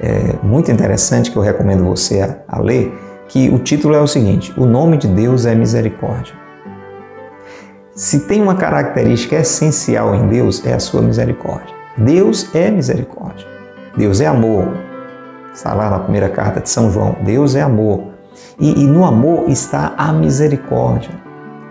é, 0.00 0.36
muito 0.42 0.70
interessante 0.70 1.30
que 1.30 1.36
eu 1.36 1.42
recomendo 1.42 1.84
você 1.84 2.20
a, 2.20 2.36
a 2.48 2.60
ler, 2.60 2.92
que 3.28 3.48
o 3.50 3.58
título 3.58 3.94
é 3.94 4.00
o 4.00 4.06
seguinte: 4.06 4.52
O 4.56 4.64
nome 4.64 4.96
de 4.96 5.08
Deus 5.08 5.46
é 5.46 5.54
misericórdia. 5.54 6.34
Se 7.94 8.20
tem 8.20 8.40
uma 8.40 8.54
característica 8.54 9.36
essencial 9.36 10.14
em 10.14 10.26
Deus, 10.28 10.64
é 10.64 10.72
a 10.72 10.78
sua 10.78 11.02
misericórdia. 11.02 11.74
Deus 11.98 12.54
é 12.54 12.70
misericórdia. 12.70 13.46
Deus 13.96 14.20
é 14.20 14.26
amor. 14.26 14.72
Está 15.52 15.74
lá 15.74 15.90
na 15.90 15.98
primeira 15.98 16.28
carta 16.28 16.60
de 16.60 16.70
São 16.70 16.90
João. 16.90 17.16
Deus 17.22 17.54
é 17.54 17.60
amor. 17.60 18.09
E, 18.58 18.82
e 18.82 18.86
no 18.86 19.04
amor 19.04 19.48
está 19.48 19.94
a 19.96 20.12
misericórdia. 20.12 21.10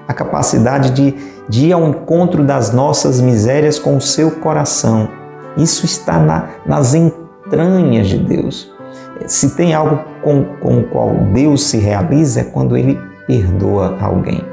A 0.07 0.13
capacidade 0.13 0.91
de, 0.91 1.15
de 1.47 1.67
ir 1.67 1.73
ao 1.73 1.87
encontro 1.87 2.43
das 2.43 2.73
nossas 2.73 3.21
misérias 3.21 3.77
com 3.77 3.95
o 3.97 4.01
seu 4.01 4.31
coração. 4.31 5.07
Isso 5.55 5.85
está 5.85 6.19
na, 6.19 6.49
nas 6.65 6.93
entranhas 6.93 8.07
de 8.07 8.17
Deus. 8.17 8.71
Se 9.27 9.55
tem 9.55 9.73
algo 9.73 9.99
com, 10.23 10.43
com 10.59 10.79
o 10.79 10.83
qual 10.83 11.13
Deus 11.33 11.63
se 11.63 11.77
realiza, 11.77 12.41
é 12.41 12.43
quando 12.43 12.77
ele 12.77 12.99
perdoa 13.27 13.97
alguém. 14.01 14.43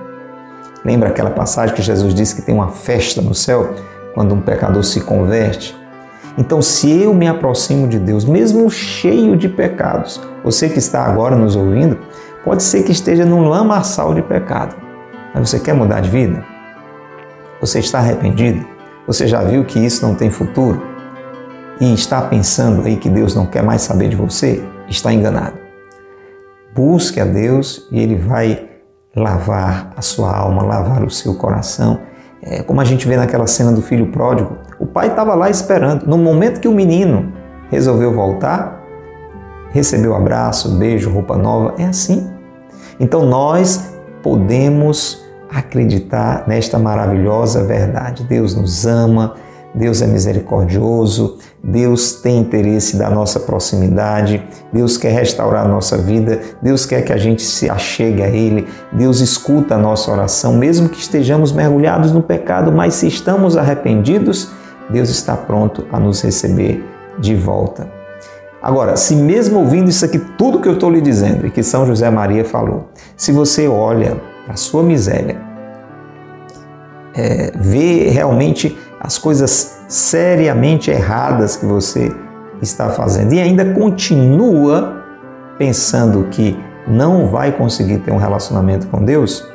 Lembra 0.84 1.08
aquela 1.08 1.30
passagem 1.30 1.74
que 1.74 1.82
Jesus 1.82 2.14
disse 2.14 2.36
que 2.36 2.42
tem 2.42 2.54
uma 2.54 2.68
festa 2.68 3.22
no 3.22 3.34
céu 3.34 3.74
quando 4.14 4.34
um 4.34 4.40
pecador 4.40 4.84
se 4.84 5.00
converte? 5.00 5.74
Então, 6.38 6.60
se 6.60 6.90
eu 6.90 7.14
me 7.14 7.26
aproximo 7.26 7.88
de 7.88 7.98
Deus, 7.98 8.24
mesmo 8.24 8.70
cheio 8.70 9.36
de 9.36 9.48
pecados, 9.48 10.20
você 10.44 10.68
que 10.68 10.78
está 10.78 11.04
agora 11.04 11.34
nos 11.34 11.56
ouvindo, 11.56 11.98
pode 12.44 12.62
ser 12.62 12.82
que 12.82 12.92
esteja 12.92 13.24
num 13.24 13.48
lamaçal 13.48 14.12
de 14.14 14.22
pecado, 14.22 14.76
mas 15.34 15.48
você 15.48 15.58
quer 15.58 15.74
mudar 15.74 16.00
de 16.00 16.10
vida? 16.10 16.44
Você 17.60 17.78
está 17.78 17.98
arrependido? 17.98 18.64
Você 19.06 19.26
já 19.26 19.42
viu 19.42 19.64
que 19.64 19.78
isso 19.78 20.06
não 20.06 20.14
tem 20.14 20.30
futuro? 20.30 20.96
e 21.80 21.92
está 21.92 22.22
pensando 22.22 22.86
aí 22.86 22.96
que 22.96 23.08
Deus 23.08 23.34
não 23.34 23.46
quer 23.46 23.62
mais 23.62 23.82
saber 23.82 24.08
de 24.08 24.16
você, 24.16 24.64
está 24.88 25.12
enganado. 25.12 25.58
Busque 26.74 27.20
a 27.20 27.24
Deus 27.24 27.86
e 27.90 28.00
Ele 28.00 28.16
vai 28.16 28.68
lavar 29.14 29.92
a 29.96 30.02
sua 30.02 30.34
alma, 30.34 30.62
lavar 30.62 31.02
o 31.02 31.10
seu 31.10 31.34
coração. 31.34 32.00
É, 32.42 32.62
como 32.62 32.80
a 32.80 32.84
gente 32.84 33.06
vê 33.06 33.16
naquela 33.16 33.46
cena 33.46 33.72
do 33.72 33.82
filho 33.82 34.08
pródigo, 34.08 34.58
o 34.78 34.86
pai 34.86 35.08
estava 35.08 35.34
lá 35.34 35.48
esperando. 35.48 36.06
No 36.06 36.18
momento 36.18 36.60
que 36.60 36.68
o 36.68 36.72
menino 36.72 37.32
resolveu 37.70 38.12
voltar, 38.12 38.82
recebeu 39.70 40.14
abraço, 40.14 40.76
beijo, 40.76 41.10
roupa 41.10 41.36
nova. 41.36 41.74
É 41.78 41.84
assim. 41.84 42.30
Então 42.98 43.26
nós 43.26 43.94
podemos 44.22 45.24
acreditar 45.50 46.44
nesta 46.46 46.78
maravilhosa 46.78 47.64
verdade. 47.64 48.24
Deus 48.24 48.54
nos 48.54 48.86
ama, 48.86 49.34
Deus 49.76 50.00
é 50.00 50.06
misericordioso, 50.06 51.38
Deus 51.62 52.12
tem 52.12 52.38
interesse 52.38 52.96
da 52.96 53.10
nossa 53.10 53.38
proximidade, 53.38 54.42
Deus 54.72 54.96
quer 54.96 55.12
restaurar 55.12 55.66
a 55.66 55.68
nossa 55.68 55.98
vida, 55.98 56.40
Deus 56.62 56.86
quer 56.86 57.02
que 57.02 57.12
a 57.12 57.16
gente 57.18 57.42
se 57.42 57.68
achegue 57.68 58.22
a 58.22 58.28
Ele, 58.28 58.66
Deus 58.90 59.20
escuta 59.20 59.74
a 59.74 59.78
nossa 59.78 60.10
oração, 60.10 60.56
mesmo 60.56 60.88
que 60.88 60.98
estejamos 60.98 61.52
mergulhados 61.52 62.10
no 62.10 62.22
pecado, 62.22 62.72
mas 62.72 62.94
se 62.94 63.06
estamos 63.06 63.56
arrependidos, 63.56 64.50
Deus 64.90 65.08
está 65.10 65.36
pronto 65.36 65.86
a 65.92 65.98
nos 65.98 66.22
receber 66.22 66.84
de 67.18 67.34
volta. 67.34 67.90
Agora, 68.62 68.96
se 68.96 69.14
mesmo 69.14 69.60
ouvindo 69.60 69.88
isso 69.88 70.04
aqui, 70.04 70.18
tudo 70.18 70.60
que 70.60 70.68
eu 70.68 70.74
estou 70.74 70.90
lhe 70.90 71.00
dizendo 71.00 71.46
e 71.46 71.50
que 71.50 71.62
São 71.62 71.86
José 71.86 72.10
Maria 72.10 72.44
falou, 72.44 72.88
se 73.16 73.30
você 73.32 73.68
olha 73.68 74.16
para 74.44 74.54
a 74.54 74.56
sua 74.56 74.82
miséria, 74.82 75.40
é, 77.14 77.52
vê 77.54 78.08
realmente 78.08 78.76
as 79.00 79.18
coisas 79.18 79.78
seriamente 79.88 80.90
erradas 80.90 81.56
que 81.56 81.64
você 81.64 82.12
está 82.60 82.90
fazendo 82.90 83.32
e 83.32 83.40
ainda 83.40 83.72
continua 83.72 85.04
pensando 85.58 86.24
que 86.30 86.58
não 86.86 87.28
vai 87.28 87.52
conseguir 87.52 87.98
ter 87.98 88.12
um 88.12 88.16
relacionamento 88.16 88.86
com 88.88 89.04
Deus, 89.04 89.46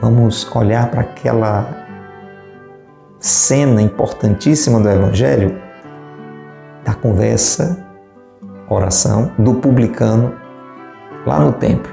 vamos 0.00 0.48
olhar 0.54 0.90
para 0.90 1.00
aquela 1.00 1.83
cena 3.24 3.80
importantíssima 3.80 4.78
do 4.78 4.86
Evangelho 4.86 5.56
da 6.84 6.92
conversa, 6.92 7.82
oração 8.68 9.32
do 9.38 9.54
publicano 9.54 10.34
lá 11.24 11.40
no 11.40 11.54
templo. 11.54 11.90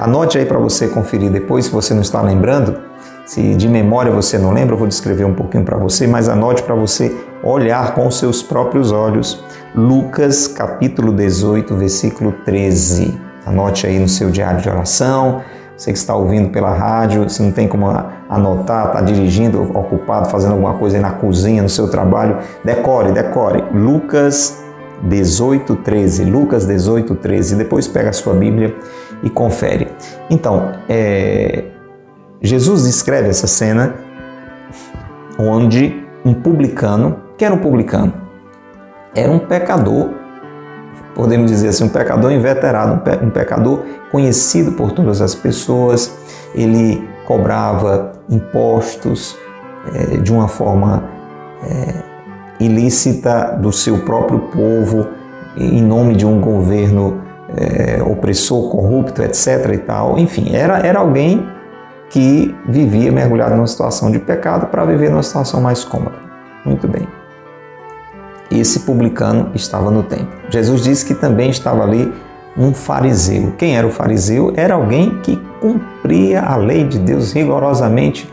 Anote 0.00 0.36
aí 0.36 0.44
para 0.44 0.58
você 0.58 0.88
conferir 0.88 1.30
depois, 1.30 1.66
se 1.66 1.70
você 1.70 1.94
não 1.94 2.02
está 2.02 2.20
lembrando. 2.22 2.76
Se 3.24 3.54
de 3.54 3.68
memória 3.68 4.10
você 4.10 4.36
não 4.36 4.50
lembra, 4.50 4.74
eu 4.74 4.78
vou 4.80 4.88
descrever 4.88 5.24
um 5.24 5.32
pouquinho 5.32 5.64
para 5.64 5.76
você, 5.76 6.08
mas 6.08 6.28
anote 6.28 6.64
para 6.64 6.74
você 6.74 7.16
olhar 7.40 7.94
com 7.94 8.10
seus 8.10 8.42
próprios 8.42 8.90
olhos. 8.90 9.44
Lucas 9.76 10.48
capítulo 10.48 11.12
18, 11.12 11.72
versículo 11.76 12.32
13. 12.44 13.16
Anote 13.46 13.86
aí 13.86 13.96
no 13.96 14.08
seu 14.08 14.28
diário 14.28 14.60
de 14.60 14.68
oração. 14.68 15.40
Você 15.76 15.92
que 15.92 15.98
está 15.98 16.16
ouvindo 16.16 16.48
pela 16.48 16.70
rádio, 16.70 17.28
se 17.28 17.42
não 17.42 17.52
tem 17.52 17.68
como 17.68 17.86
anotar, 18.28 18.86
está 18.86 19.00
dirigindo, 19.02 19.62
ocupado, 19.76 20.30
fazendo 20.30 20.52
alguma 20.52 20.74
coisa 20.74 20.96
aí 20.96 21.02
na 21.02 21.12
cozinha, 21.12 21.62
no 21.62 21.68
seu 21.68 21.90
trabalho, 21.90 22.38
decore, 22.64 23.12
decore. 23.12 23.62
Lucas 23.74 24.64
18, 25.02 25.76
13. 25.76 26.24
Lucas 26.24 26.66
18, 26.66 27.14
13. 27.16 27.56
Depois 27.56 27.86
pega 27.86 28.08
a 28.08 28.12
sua 28.12 28.32
Bíblia 28.32 28.74
e 29.22 29.28
confere. 29.28 29.88
Então, 30.30 30.72
é, 30.88 31.64
Jesus 32.40 32.84
descreve 32.84 33.28
essa 33.28 33.46
cena 33.46 33.94
onde 35.38 36.02
um 36.24 36.32
publicano, 36.32 37.20
que 37.36 37.44
era 37.44 37.54
um 37.54 37.58
publicano, 37.58 38.12
era 39.14 39.30
um 39.30 39.38
pecador, 39.38 40.10
podemos 41.16 41.50
dizer 41.50 41.68
assim, 41.68 41.84
um 41.84 41.88
pecador 41.88 42.30
inveterado, 42.30 43.02
um 43.24 43.30
pecador 43.30 43.80
conhecido 44.12 44.72
por 44.72 44.92
todas 44.92 45.22
as 45.22 45.34
pessoas, 45.34 46.14
ele 46.54 47.02
cobrava 47.26 48.12
impostos 48.28 49.36
é, 49.94 50.18
de 50.18 50.30
uma 50.30 50.46
forma 50.46 51.04
é, 51.64 51.94
ilícita 52.60 53.56
do 53.60 53.72
seu 53.72 53.98
próprio 54.00 54.40
povo, 54.40 55.08
em 55.56 55.82
nome 55.82 56.14
de 56.14 56.26
um 56.26 56.38
governo 56.38 57.22
é, 57.56 58.02
opressor, 58.02 58.70
corrupto, 58.70 59.22
etc. 59.22 59.72
e 59.72 59.78
tal. 59.78 60.18
Enfim, 60.18 60.54
era, 60.54 60.78
era 60.86 60.98
alguém 60.98 61.48
que 62.10 62.54
vivia 62.68 63.10
mergulhado 63.10 63.56
numa 63.56 63.66
situação 63.66 64.10
de 64.10 64.18
pecado 64.18 64.66
para 64.66 64.84
viver 64.84 65.10
numa 65.10 65.22
situação 65.22 65.62
mais 65.62 65.82
cômoda. 65.82 66.16
Muito 66.64 66.86
bem. 66.86 67.15
Esse 68.50 68.80
publicano 68.80 69.50
estava 69.54 69.90
no 69.90 70.02
templo. 70.02 70.28
Jesus 70.50 70.82
disse 70.82 71.04
que 71.04 71.14
também 71.14 71.50
estava 71.50 71.82
ali 71.82 72.12
um 72.56 72.72
fariseu. 72.72 73.52
Quem 73.58 73.76
era 73.76 73.86
o 73.86 73.90
fariseu? 73.90 74.52
Era 74.56 74.74
alguém 74.74 75.20
que 75.22 75.36
cumpria 75.60 76.40
a 76.40 76.56
lei 76.56 76.84
de 76.84 76.98
Deus 76.98 77.32
rigorosamente, 77.32 78.30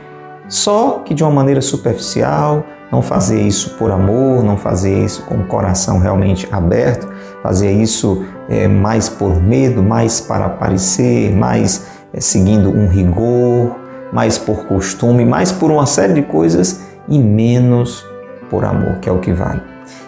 só 0.47 1.01
que 1.03 1.13
de 1.13 1.23
uma 1.23 1.31
maneira 1.31 1.61
superficial, 1.61 2.63
não 2.91 3.01
fazia 3.01 3.41
isso 3.41 3.71
por 3.71 3.91
amor, 3.91 4.43
não 4.43 4.55
fazia 4.55 5.03
isso 5.03 5.23
com 5.23 5.35
o 5.35 5.45
coração 5.45 5.97
realmente 5.97 6.47
aberto, 6.51 7.09
fazia 7.41 7.71
isso 7.71 8.23
é, 8.47 8.67
mais 8.67 9.09
por 9.09 9.41
medo, 9.41 9.81
mais 9.81 10.21
para 10.21 10.45
aparecer, 10.45 11.35
mais 11.35 11.87
é, 12.13 12.21
seguindo 12.21 12.69
um 12.69 12.87
rigor, 12.87 13.75
mais 14.11 14.37
por 14.37 14.65
costume, 14.65 15.25
mais 15.25 15.51
por 15.51 15.71
uma 15.71 15.87
série 15.87 16.13
de 16.13 16.21
coisas 16.21 16.83
e 17.09 17.17
menos 17.17 18.05
por 18.53 18.63
amor, 18.65 18.99
que 18.99 19.09
é 19.09 19.11
o 19.11 19.17
que 19.17 19.33
vale. 19.33 19.63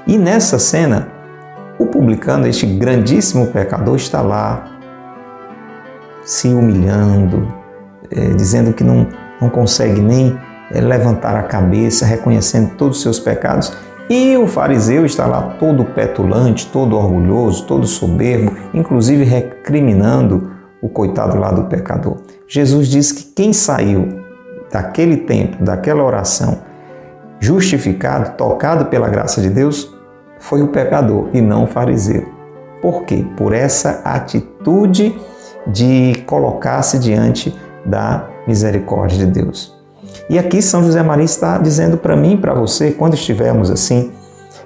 E 0.06 0.20
nessa 0.20 0.60
cena, 0.60 1.08
o 1.80 1.88
publicano, 1.88 2.46
este 2.46 2.68
grandíssimo 2.68 3.48
pecador, 3.48 3.96
está 3.96 4.22
lá 4.22 4.66
se 6.24 6.48
humilhando, 6.50 7.52
é, 8.12 8.28
dizendo 8.36 8.72
que 8.72 8.84
não, 8.84 9.08
não 9.42 9.50
consegue 9.50 10.00
nem 10.00 10.40
é, 10.72 10.80
levantar 10.80 11.36
a 11.36 11.42
cabeça, 11.42 12.06
reconhecendo 12.06 12.76
todos 12.76 12.98
os 12.98 13.02
seus 13.02 13.20
pecados. 13.20 13.76
E 14.08 14.38
o 14.38 14.46
fariseu 14.46 15.08
está 15.08 15.26
lá 15.26 15.56
todo 15.60 15.84
petulante, 15.84 16.68
todo 16.68 16.96
orgulhoso, 16.96 17.66
todo 17.66 17.88
soberbo, 17.88 18.56
inclusive 18.76 19.24
recriminando 19.24 20.52
o 20.84 20.88
coitado 20.88 21.40
lá 21.40 21.52
do 21.52 21.64
pecador. 21.64 22.18
Jesus 22.48 22.90
diz 22.90 23.12
que 23.12 23.24
quem 23.24 23.52
saiu 23.52 24.20
daquele 24.72 25.18
tempo, 25.18 25.64
daquela 25.64 26.04
oração, 26.04 26.75
justificado, 27.46 28.32
tocado 28.32 28.86
pela 28.86 29.08
graça 29.08 29.40
de 29.40 29.50
Deus, 29.50 29.94
foi 30.40 30.64
o 30.64 30.70
pecador 30.70 31.30
e 31.32 31.42
não 31.42 31.66
o 31.66 31.68
fariseu. 31.68 32.26
Por 32.82 33.04
quê? 33.04 33.24
Por 33.38 33.54
essa 33.54 34.02
atitude 34.04 35.16
de 35.68 36.24
colocar-se 36.26 36.98
diante 36.98 37.56
da 37.86 38.28
misericórdia 38.48 39.20
de 39.20 39.28
Deus. 39.28 39.76
E 40.28 40.40
aqui 40.40 40.60
São 40.60 40.84
José 40.84 41.04
Maria 41.04 41.26
está 41.26 41.60
dizendo 41.60 41.98
para 41.98 42.16
mim 42.16 42.34
e 42.34 42.38
para 42.38 42.54
você, 42.54 42.92
quando 42.92 43.14
estivermos 43.14 43.70
assim, 43.70 44.12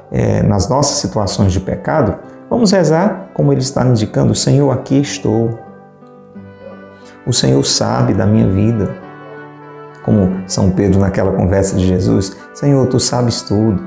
é, 0.09 0.41
nas 0.43 0.69
nossas 0.69 0.97
situações 0.99 1.51
de 1.51 1.59
pecado, 1.59 2.15
vamos 2.49 2.71
rezar 2.71 3.29
como 3.33 3.51
ele 3.51 3.61
está 3.61 3.85
indicando: 3.85 4.33
Senhor, 4.33 4.71
aqui 4.71 4.99
estou. 5.01 5.59
O 7.27 7.33
Senhor 7.33 7.63
sabe 7.65 8.13
da 8.13 8.25
minha 8.25 8.47
vida. 8.47 9.08
Como 10.03 10.41
São 10.47 10.71
Pedro 10.71 10.99
naquela 10.99 11.31
conversa 11.31 11.75
de 11.75 11.85
Jesus: 11.85 12.37
Senhor, 12.53 12.87
tu 12.87 12.99
sabes 12.99 13.41
tudo. 13.41 13.81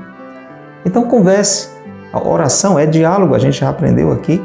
Então 0.85 1.03
converse. 1.03 1.71
A 2.11 2.27
oração 2.27 2.77
é 2.77 2.85
diálogo, 2.85 3.33
a 3.33 3.39
gente 3.39 3.59
já 3.59 3.69
aprendeu 3.69 4.11
aqui. 4.11 4.41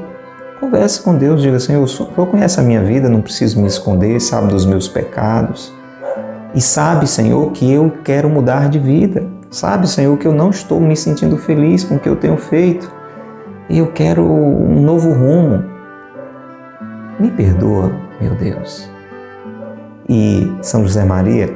Converse 0.58 1.02
com 1.02 1.14
Deus, 1.14 1.42
diga: 1.42 1.60
Senhor, 1.60 1.82
o 1.82 1.88
Senhor 1.88 2.26
conhece 2.26 2.58
a 2.58 2.62
minha 2.62 2.82
vida, 2.82 3.08
não 3.08 3.20
preciso 3.20 3.60
me 3.60 3.66
esconder, 3.66 4.20
sabe 4.20 4.48
dos 4.48 4.64
meus 4.64 4.88
pecados. 4.88 5.72
E 6.54 6.60
sabe, 6.60 7.06
Senhor, 7.06 7.52
que 7.52 7.70
eu 7.70 7.92
quero 8.02 8.28
mudar 8.28 8.68
de 8.68 8.78
vida. 8.78 9.26
Sabe, 9.50 9.88
Senhor, 9.88 10.16
que 10.18 10.26
eu 10.26 10.32
não 10.32 10.50
estou 10.50 10.80
me 10.80 10.96
sentindo 10.96 11.36
feliz 11.36 11.84
com 11.84 11.96
o 11.96 11.98
que 11.98 12.08
eu 12.08 12.16
tenho 12.16 12.36
feito. 12.36 12.90
E 13.68 13.78
eu 13.78 13.88
quero 13.92 14.24
um 14.24 14.80
novo 14.80 15.12
rumo. 15.12 15.62
Me 17.20 17.30
perdoa, 17.30 17.92
meu 18.20 18.34
Deus. 18.34 18.90
E 20.08 20.50
São 20.62 20.82
José 20.84 21.04
Maria 21.04 21.54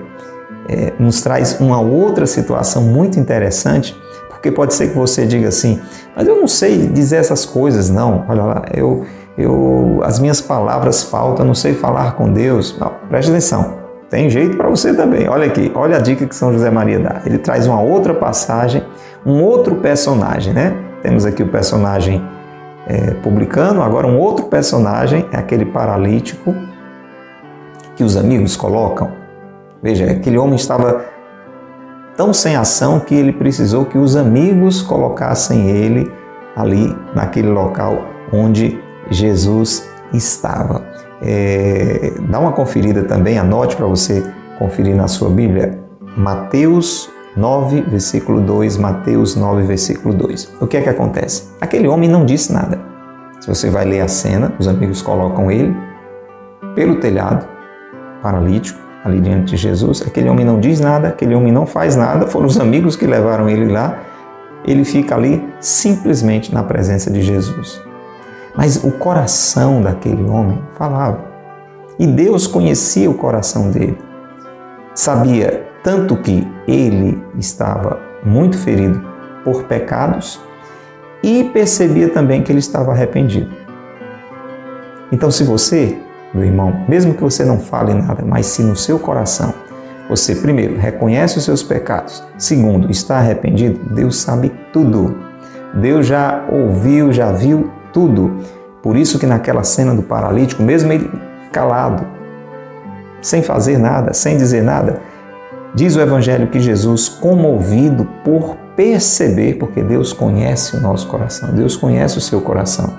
é, 0.69 0.93
nos 0.99 1.21
traz 1.23 1.59
uma 1.61 1.81
outra 1.81 2.27
situação 2.27 2.83
muito 2.83 3.19
interessante, 3.19 3.97
porque 4.29 4.51
pode 4.51 4.75
ser 4.75 4.89
que 4.89 4.97
você 4.97 5.27
diga 5.27 5.49
assim, 5.49 5.81
mas 6.17 6.27
eu 6.27 6.37
não 6.37 6.47
sei 6.47 6.87
dizer 6.87 7.17
essas 7.17 7.45
coisas, 7.45 7.89
não. 7.89 8.25
Olha 8.29 8.43
lá, 8.43 8.63
eu, 8.75 9.05
eu, 9.39 10.01
as 10.05 10.19
minhas 10.19 10.41
palavras 10.41 11.03
faltam, 11.03 11.47
não 11.47 11.55
sei 11.55 11.75
falar 11.75 12.13
com 12.13 12.33
Deus. 12.33 12.77
Não, 12.79 12.93
preste 13.09 13.31
atenção. 13.31 13.83
Tem 14.11 14.29
jeito 14.29 14.57
para 14.57 14.69
você 14.69 14.93
também. 14.93 15.27
Olha 15.29 15.47
aqui, 15.47 15.73
olha 15.75 15.97
a 15.97 16.01
dica 16.01 16.27
que 16.27 16.35
São 16.35 16.53
José 16.53 16.71
Maria 16.71 16.99
dá. 16.99 17.23
Ele 17.25 17.39
traz 17.39 17.67
uma 17.67 17.81
outra 17.81 18.13
passagem, 18.13 18.83
um 19.25 19.43
outro 19.43 19.77
personagem, 19.77 20.53
né? 20.53 20.75
Temos 21.03 21.25
aqui 21.25 21.43
o 21.43 21.49
personagem 21.49 22.23
é, 22.87 23.13
publicano, 23.23 23.83
agora 23.83 24.07
um 24.07 24.19
outro 24.19 24.47
personagem 24.47 25.27
é 25.33 25.37
aquele 25.39 25.65
paralítico 25.65 26.55
que 27.97 28.05
os 28.05 28.17
amigos 28.17 28.57
colocam. 28.57 29.11
Veja, 29.83 30.11
aquele 30.11 30.39
homem 30.39 30.57
estava 30.57 31.05
tão 32.17 32.33
sem 32.33 32.57
ação 32.57 33.01
que 33.01 33.15
ele 33.15 33.33
precisou 33.33 33.85
que 33.85 33.99
os 33.99 34.17
amigos 34.17 34.83
colocassem 34.83 35.69
ele 35.69 36.11
ali 36.57 36.95
naquele 37.15 37.49
local 37.49 37.99
onde 38.33 38.79
Jesus 39.11 39.89
estava. 40.13 40.83
É, 41.21 42.13
dá 42.29 42.39
uma 42.39 42.53
conferida 42.53 43.03
também, 43.05 43.39
anote 43.39 43.77
para 43.77 43.87
você 43.87 44.25
conferir 44.59 44.95
na 44.95 45.09
sua 45.09 45.31
Bíblia, 45.31 45.79
Mateus 46.17 47.11
9, 47.37 47.83
versículo 47.83 48.41
2, 48.41 48.77
Mateus 48.77 49.37
9, 49.37 49.63
versículo 49.63 50.15
2. 50.15 50.57
O 50.61 50.67
que 50.67 50.77
é 50.77 50.83
que 50.83 50.89
acontece? 50.89 51.51
Aquele 51.61 51.89
homem 51.89 52.09
não 52.09 52.25
disse 52.25 52.53
nada. 52.53 52.79
Se 53.41 53.49
você 53.49 53.71
vai 53.71 53.85
ler 53.85 54.01
a 54.01 54.09
cena, 54.09 54.53
os 54.59 54.69
amigos 54.69 55.01
colocam 55.03 55.51
ele 55.51 55.75
pelo 56.75 56.97
telhado, 56.97 57.47
paralítico, 58.23 58.79
ali 59.05 59.21
diante 59.21 59.51
de 59.51 59.57
Jesus. 59.57 60.03
Aquele 60.03 60.29
homem 60.29 60.45
não 60.45 60.61
diz 60.61 60.81
nada, 60.81 61.09
aquele 61.09 61.35
homem 61.35 61.53
não 61.53 61.67
faz 61.67 61.97
nada, 61.97 62.27
foram 62.27 62.47
os 62.47 62.59
amigos 62.59 62.97
que 62.97 63.07
levaram 63.07 63.49
ele 63.49 63.71
lá. 63.71 63.99
Ele 64.65 64.85
fica 64.85 65.17
ali 65.17 65.45
simplesmente 65.61 66.55
na 66.55 66.63
presença 66.63 67.11
de 67.11 67.21
Jesus. 67.21 67.83
Mas 68.57 68.85
o 68.85 68.93
coração 68.93 69.83
daquele 69.83 70.23
homem 70.25 70.63
falava. 70.77 71.25
E 71.99 72.07
Deus 72.07 72.47
conhecia 72.47 73.11
o 73.11 73.15
coração 73.15 73.71
dele. 73.71 73.99
Sabia 74.95 75.67
tanto 75.83 76.17
que 76.17 76.47
ele 76.67 77.21
estava 77.39 77.99
muito 78.25 78.57
ferido 78.57 79.05
por 79.43 79.65
pecados 79.65 80.41
e 81.23 81.45
percebia 81.45 82.09
também 82.09 82.43
que 82.43 82.53
ele 82.53 82.61
estava 82.61 82.93
arrependido. 82.93 83.51
Então, 85.11 85.31
se 85.31 85.45
você 85.45 85.99
meu 86.35 86.45
irmão, 86.45 86.85
mesmo 86.89 87.15
que 87.15 87.23
você 87.23 87.45
não 87.45 87.59
fale 87.59 87.95
nada, 87.95 88.25
mas 88.27 88.47
se 88.47 88.63
no 88.63 88.75
seu 88.75 88.99
coração 88.99 89.53
você, 90.09 90.35
primeiro, 90.35 90.77
reconhece 90.77 91.39
os 91.39 91.45
seus 91.45 91.63
pecados, 91.63 92.23
segundo, 92.37 92.91
está 92.91 93.19
arrependido, 93.19 93.81
Deus 93.95 94.21
sabe 94.21 94.53
tudo. 94.73 95.17
Deus 95.75 96.07
já 96.07 96.45
ouviu, 96.51 97.13
já 97.13 97.33
viu 97.33 97.71
tudo. 97.93 98.39
Por 98.83 98.97
isso 98.97 99.19
que 99.19 99.27
naquela 99.27 99.63
cena 99.63 99.95
do 99.95 100.03
paralítico, 100.03 100.63
mesmo 100.63 100.93
ele 100.93 101.11
calado, 101.51 102.05
sem 103.23 103.43
fazer 103.43 103.79
nada, 103.79 104.13
sem 104.13 104.37
dizer 104.37 104.63
nada, 104.63 105.01
diz 105.75 105.97
o 105.97 106.01
Evangelho 106.01 106.49
que 106.49 106.61
Jesus, 106.61 107.09
comovido 107.09 108.05
por 108.25 108.57
perceber, 108.77 109.55
porque 109.55 109.83
Deus 109.83 110.13
conhece 110.13 110.77
o 110.77 110.81
nosso 110.81 111.07
coração, 111.07 111.55
Deus 111.55 111.77
conhece 111.77 112.19
o 112.19 112.21
seu 112.21 112.41
coração, 112.41 112.93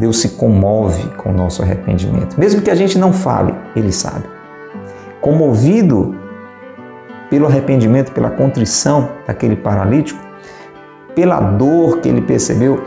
Deus 0.00 0.18
se 0.18 0.30
comove 0.30 1.06
com 1.18 1.28
o 1.28 1.32
nosso 1.32 1.62
arrependimento. 1.62 2.40
Mesmo 2.40 2.62
que 2.62 2.70
a 2.70 2.74
gente 2.74 2.98
não 2.98 3.12
fale, 3.12 3.54
Ele 3.76 3.92
sabe. 3.92 4.24
Comovido 5.20 6.16
pelo 7.28 7.46
arrependimento, 7.46 8.10
pela 8.10 8.30
contrição 8.30 9.10
daquele 9.26 9.54
paralítico, 9.54 10.18
pela 11.14 11.38
dor 11.38 11.98
que 11.98 12.08
ele 12.08 12.22
percebeu 12.22 12.82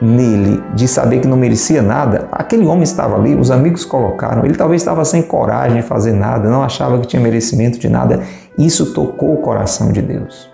nele 0.00 0.62
de 0.74 0.86
saber 0.86 1.20
que 1.20 1.26
não 1.26 1.36
merecia 1.36 1.82
nada, 1.82 2.28
aquele 2.30 2.64
homem 2.64 2.84
estava 2.84 3.16
ali, 3.16 3.34
os 3.34 3.50
amigos 3.50 3.84
colocaram, 3.84 4.44
ele 4.44 4.54
talvez 4.54 4.80
estava 4.80 5.04
sem 5.04 5.20
coragem 5.20 5.82
de 5.82 5.82
fazer 5.82 6.12
nada, 6.12 6.48
não 6.48 6.62
achava 6.62 6.98
que 6.98 7.06
tinha 7.06 7.20
merecimento 7.20 7.78
de 7.78 7.88
nada. 7.88 8.22
Isso 8.56 8.94
tocou 8.94 9.34
o 9.34 9.38
coração 9.38 9.92
de 9.92 10.00
Deus 10.00 10.51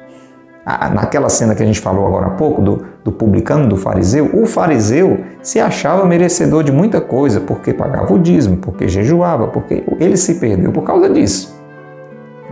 naquela 0.95 1.29
cena 1.29 1.55
que 1.55 1.63
a 1.63 1.67
gente 1.67 1.81
falou 1.81 2.07
agora 2.07 2.27
há 2.27 2.31
pouco, 2.31 2.61
do, 2.61 2.85
do 3.03 3.11
publicano, 3.11 3.67
do 3.69 3.77
fariseu, 3.77 4.31
o 4.35 4.45
fariseu 4.45 5.21
se 5.43 5.59
achava 5.59 6.05
merecedor 6.05 6.63
de 6.63 6.71
muita 6.71 7.01
coisa, 7.01 7.41
porque 7.41 7.73
pagava 7.73 8.13
o 8.13 8.19
dízimo, 8.19 8.59
porque 8.59 8.87
jejuava, 8.87 9.49
porque 9.49 9.83
ele 9.99 10.17
se 10.17 10.35
perdeu 10.35 10.71
por 10.71 10.83
causa 10.83 11.09
disso. 11.09 11.57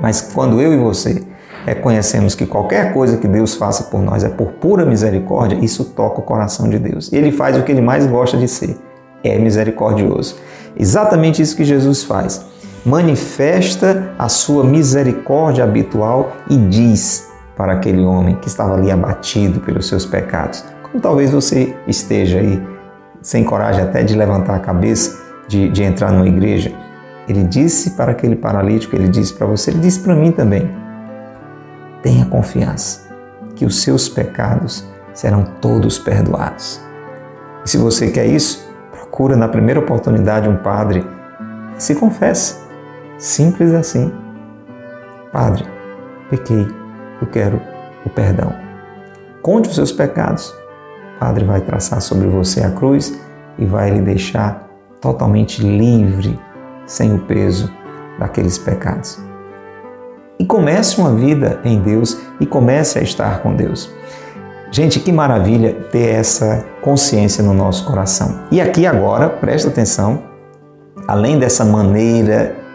Mas 0.01 0.21
quando 0.33 0.61
eu 0.61 0.73
e 0.73 0.77
você 0.77 1.23
reconhecemos 1.67 2.35
que 2.35 2.47
qualquer 2.47 2.95
coisa 2.95 3.17
que 3.17 3.27
Deus 3.27 3.55
faça 3.55 3.85
por 3.85 4.01
nós 4.01 4.23
é 4.23 4.29
por 4.29 4.53
pura 4.53 4.87
misericórdia, 4.87 5.59
isso 5.61 5.85
toca 5.85 6.21
o 6.21 6.23
coração 6.23 6.69
de 6.69 6.79
Deus. 6.79 7.13
Ele 7.13 7.33
faz 7.33 7.57
o 7.59 7.65
que 7.65 7.73
ele 7.73 7.83
mais 7.83 8.07
gosta 8.07 8.37
de 8.37 8.47
ser, 8.47 8.77
é 9.23 9.37
misericordioso. 9.39 10.37
Exatamente 10.79 11.43
isso 11.43 11.57
que 11.57 11.65
Jesus 11.65 12.05
faz. 12.05 12.47
Manifesta 12.85 14.13
a 14.17 14.29
sua 14.29 14.63
misericórdia 14.63 15.65
habitual 15.65 16.33
e 16.49 16.57
diz: 16.57 17.26
para 17.57 17.73
aquele 17.73 18.05
homem 18.05 18.37
que 18.37 18.49
estava 18.49 18.75
ali 18.75 18.91
abatido 18.91 19.61
pelos 19.61 19.89
seus 19.89 20.05
pecados. 20.05 20.65
Como 20.83 21.01
talvez 21.01 21.31
você 21.31 21.75
esteja 21.89 22.39
aí 22.39 22.63
sem 23.23 23.43
coragem 23.43 23.83
até 23.83 24.03
de 24.03 24.15
levantar 24.15 24.55
a 24.55 24.61
cabeça, 24.61 25.19
de, 25.49 25.69
de 25.71 25.83
entrar 25.83 26.13
numa 26.13 26.29
igreja. 26.29 26.73
Ele 27.27 27.43
disse 27.43 27.93
para 27.93 28.13
aquele 28.13 28.37
paralítico, 28.37 28.95
ele 28.95 29.09
disse 29.09 29.35
para 29.35 29.47
você, 29.47 29.71
ele 29.71 29.81
disse 29.81 30.01
para 30.01 30.15
mim 30.15 30.31
também: 30.31 30.71
tenha 32.03 32.27
confiança 32.27 33.09
que 33.57 33.65
os 33.65 33.83
seus 33.83 34.09
pecados 34.09 34.87
serão 35.13 35.43
todos 35.61 35.99
perdoados. 35.99 36.81
E 37.65 37.71
se 37.71 37.79
você 37.79 38.11
quer 38.11 38.27
isso, 38.27 38.71
procura 38.93 39.35
na 39.35 39.49
primeira 39.49 39.81
oportunidade 39.81 40.49
um 40.49 40.57
padre 40.57 41.05
e 41.77 41.83
se 41.83 41.95
confesse. 41.95 42.65
Simples 43.19 43.73
assim. 43.73 44.13
Padre, 45.33 45.65
pequei 46.31 46.86
eu 47.21 47.27
quero 47.29 47.61
o 48.05 48.11
perdão. 48.11 48.53
Conte 49.43 49.69
os 49.69 49.75
seus 49.75 49.93
pecados. 49.93 50.51
O 51.17 51.19
Padre 51.21 51.45
vai 51.45 51.61
traçar 51.61 52.01
sobre 52.01 52.27
você 52.27 52.63
a 52.63 52.71
cruz 52.71 53.19
e 53.59 53.65
vai 53.65 53.91
lhe 53.91 54.03
deixar 54.03 54.69
totalmente 55.01 55.63
livre, 55.63 56.39
sem 56.87 57.15
o 57.15 57.19
peso 57.21 57.73
daqueles 58.19 58.59
pecados. 58.59 59.19
E 60.39 60.45
comece 60.45 61.01
uma 61.01 61.15
vida 61.15 61.61
em 61.65 61.81
Deus 61.81 62.21
e 62.39 62.47
comece 62.47 62.99
a 62.99 63.03
estar 63.03 63.41
com 63.41 63.55
Deus. 63.55 63.91
Gente, 64.71 65.01
que 65.01 65.13
maravilha 65.13 65.73
ter 65.91 66.17
essa 66.17 66.65
consciência 66.83 67.43
no 67.43 67.55
nosso 67.55 67.87
coração. 67.87 68.41
E 68.51 68.61
aqui 68.61 68.85
agora, 68.85 69.29
presta 69.29 69.69
atenção, 69.69 70.23
além 71.07 71.39
dessa 71.39 71.65
maneira 71.65 72.66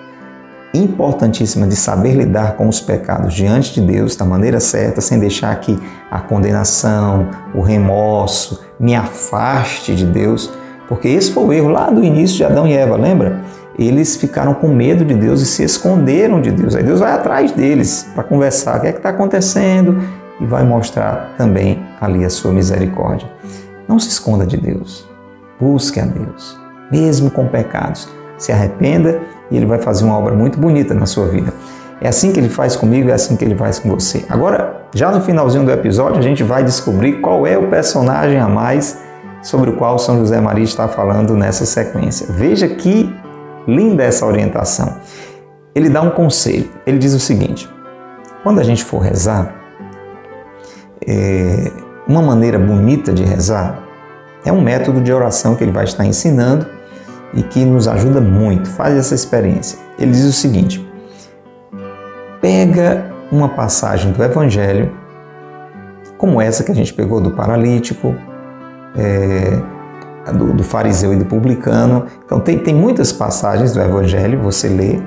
importantíssima 0.73 1.67
de 1.67 1.75
saber 1.75 2.13
lidar 2.13 2.55
com 2.55 2.67
os 2.67 2.79
pecados 2.79 3.33
diante 3.33 3.73
de 3.73 3.81
Deus 3.81 4.15
da 4.15 4.25
maneira 4.25 4.59
certa, 4.59 5.01
sem 5.01 5.19
deixar 5.19 5.53
que 5.59 5.77
a 6.09 6.19
condenação, 6.19 7.27
o 7.53 7.61
remorso 7.61 8.61
me 8.79 8.95
afaste 8.95 9.95
de 9.95 10.05
Deus, 10.05 10.51
porque 10.87 11.07
esse 11.07 11.31
foi 11.31 11.43
o 11.43 11.53
erro 11.53 11.69
lá 11.69 11.89
do 11.89 12.03
início 12.03 12.37
de 12.37 12.43
Adão 12.43 12.67
e 12.67 12.73
Eva, 12.73 12.95
lembra? 12.95 13.41
Eles 13.77 14.15
ficaram 14.15 14.53
com 14.53 14.67
medo 14.67 15.03
de 15.05 15.13
Deus 15.13 15.41
e 15.41 15.45
se 15.45 15.63
esconderam 15.63 16.41
de 16.41 16.51
Deus. 16.51 16.75
Aí 16.75 16.83
Deus 16.83 16.99
vai 16.99 17.13
atrás 17.13 17.51
deles 17.51 18.07
para 18.13 18.23
conversar 18.23 18.77
o 18.77 18.81
que 18.81 18.87
é 18.87 18.91
que 18.91 18.99
está 18.99 19.09
acontecendo 19.09 20.01
e 20.39 20.45
vai 20.45 20.63
mostrar 20.63 21.33
também 21.37 21.81
ali 21.99 22.25
a 22.25 22.29
sua 22.29 22.51
misericórdia. 22.51 23.27
Não 23.87 23.97
se 23.99 24.09
esconda 24.09 24.45
de 24.45 24.57
Deus. 24.57 25.07
Busque 25.59 25.99
a 25.99 26.05
Deus, 26.05 26.57
mesmo 26.91 27.29
com 27.29 27.47
pecados. 27.47 28.09
Se 28.37 28.51
arrependa 28.51 29.21
e 29.51 29.57
ele 29.57 29.65
vai 29.65 29.77
fazer 29.77 30.05
uma 30.05 30.17
obra 30.17 30.33
muito 30.33 30.57
bonita 30.57 30.93
na 30.93 31.05
sua 31.05 31.27
vida. 31.27 31.53
É 31.99 32.07
assim 32.07 32.31
que 32.31 32.39
ele 32.39 32.49
faz 32.49 32.75
comigo, 32.75 33.09
é 33.09 33.13
assim 33.13 33.35
que 33.35 33.45
ele 33.45 33.55
faz 33.55 33.77
com 33.77 33.89
você. 33.89 34.25
Agora, 34.27 34.87
já 34.95 35.11
no 35.11 35.21
finalzinho 35.21 35.63
do 35.63 35.71
episódio, 35.71 36.17
a 36.17 36.21
gente 36.21 36.41
vai 36.41 36.63
descobrir 36.63 37.21
qual 37.21 37.45
é 37.45 37.57
o 37.57 37.69
personagem 37.69 38.39
a 38.39 38.47
mais 38.47 38.97
sobre 39.43 39.69
o 39.69 39.73
qual 39.73 39.99
São 39.99 40.17
José 40.17 40.39
Maria 40.41 40.63
está 40.63 40.87
falando 40.87 41.35
nessa 41.35 41.65
sequência. 41.65 42.25
Veja 42.29 42.67
que 42.67 43.13
linda 43.67 44.03
essa 44.03 44.25
orientação. 44.25 44.95
Ele 45.75 45.89
dá 45.89 46.01
um 46.01 46.09
conselho. 46.09 46.69
Ele 46.87 46.97
diz 46.97 47.13
o 47.13 47.19
seguinte: 47.19 47.69
quando 48.43 48.59
a 48.59 48.63
gente 48.63 48.83
for 48.83 48.99
rezar, 48.99 49.53
é, 51.07 51.71
uma 52.07 52.21
maneira 52.21 52.57
bonita 52.57 53.13
de 53.13 53.23
rezar 53.23 53.79
é 54.43 54.51
um 54.51 54.61
método 54.61 55.01
de 55.01 55.13
oração 55.13 55.55
que 55.55 55.63
ele 55.63 55.71
vai 55.71 55.83
estar 55.83 56.05
ensinando 56.05 56.65
e 57.33 57.41
que 57.43 57.63
nos 57.63 57.87
ajuda 57.87 58.19
muito. 58.19 58.69
Faz 58.69 58.95
essa 58.95 59.15
experiência. 59.15 59.79
Ele 59.97 60.11
diz 60.11 60.25
o 60.25 60.33
seguinte: 60.33 60.85
pega 62.41 63.11
uma 63.31 63.49
passagem 63.49 64.11
do 64.11 64.23
Evangelho, 64.23 64.91
como 66.17 66.41
essa 66.41 66.63
que 66.63 66.71
a 66.71 66.75
gente 66.75 66.93
pegou 66.93 67.21
do 67.21 67.31
paralítico, 67.31 68.13
é, 68.97 70.31
do, 70.33 70.53
do, 70.53 70.63
fariseu 70.63 71.13
e 71.13 71.15
do 71.15 71.25
publicano. 71.25 72.05
Então, 72.25 72.39
tem, 72.39 72.59
tem 72.59 72.75
muitas 72.75 73.11
passagens 73.11 73.73
do 73.73 73.81
Evangelho, 73.81 74.39
você 74.41 74.67
lê, 74.67 74.99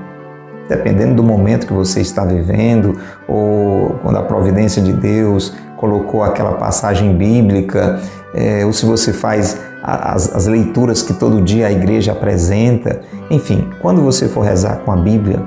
dependendo 0.68 1.14
do 1.14 1.22
momento 1.22 1.66
que 1.66 1.72
você 1.72 2.00
está 2.00 2.24
vivendo, 2.24 2.98
ou 3.28 3.90
quando 4.02 4.16
a 4.16 4.22
providência 4.22 4.82
de 4.82 4.92
Deus 4.92 5.54
colocou 5.84 6.22
aquela 6.22 6.52
passagem 6.52 7.14
bíblica, 7.14 8.00
é, 8.34 8.64
ou 8.64 8.72
se 8.72 8.86
você 8.86 9.12
faz 9.12 9.60
as, 9.82 10.34
as 10.34 10.46
leituras 10.46 11.02
que 11.02 11.12
todo 11.12 11.42
dia 11.42 11.66
a 11.66 11.72
igreja 11.72 12.12
apresenta. 12.12 13.02
Enfim, 13.30 13.68
quando 13.82 14.00
você 14.00 14.26
for 14.26 14.40
rezar 14.40 14.78
com 14.78 14.90
a 14.90 14.96
Bíblia, 14.96 15.42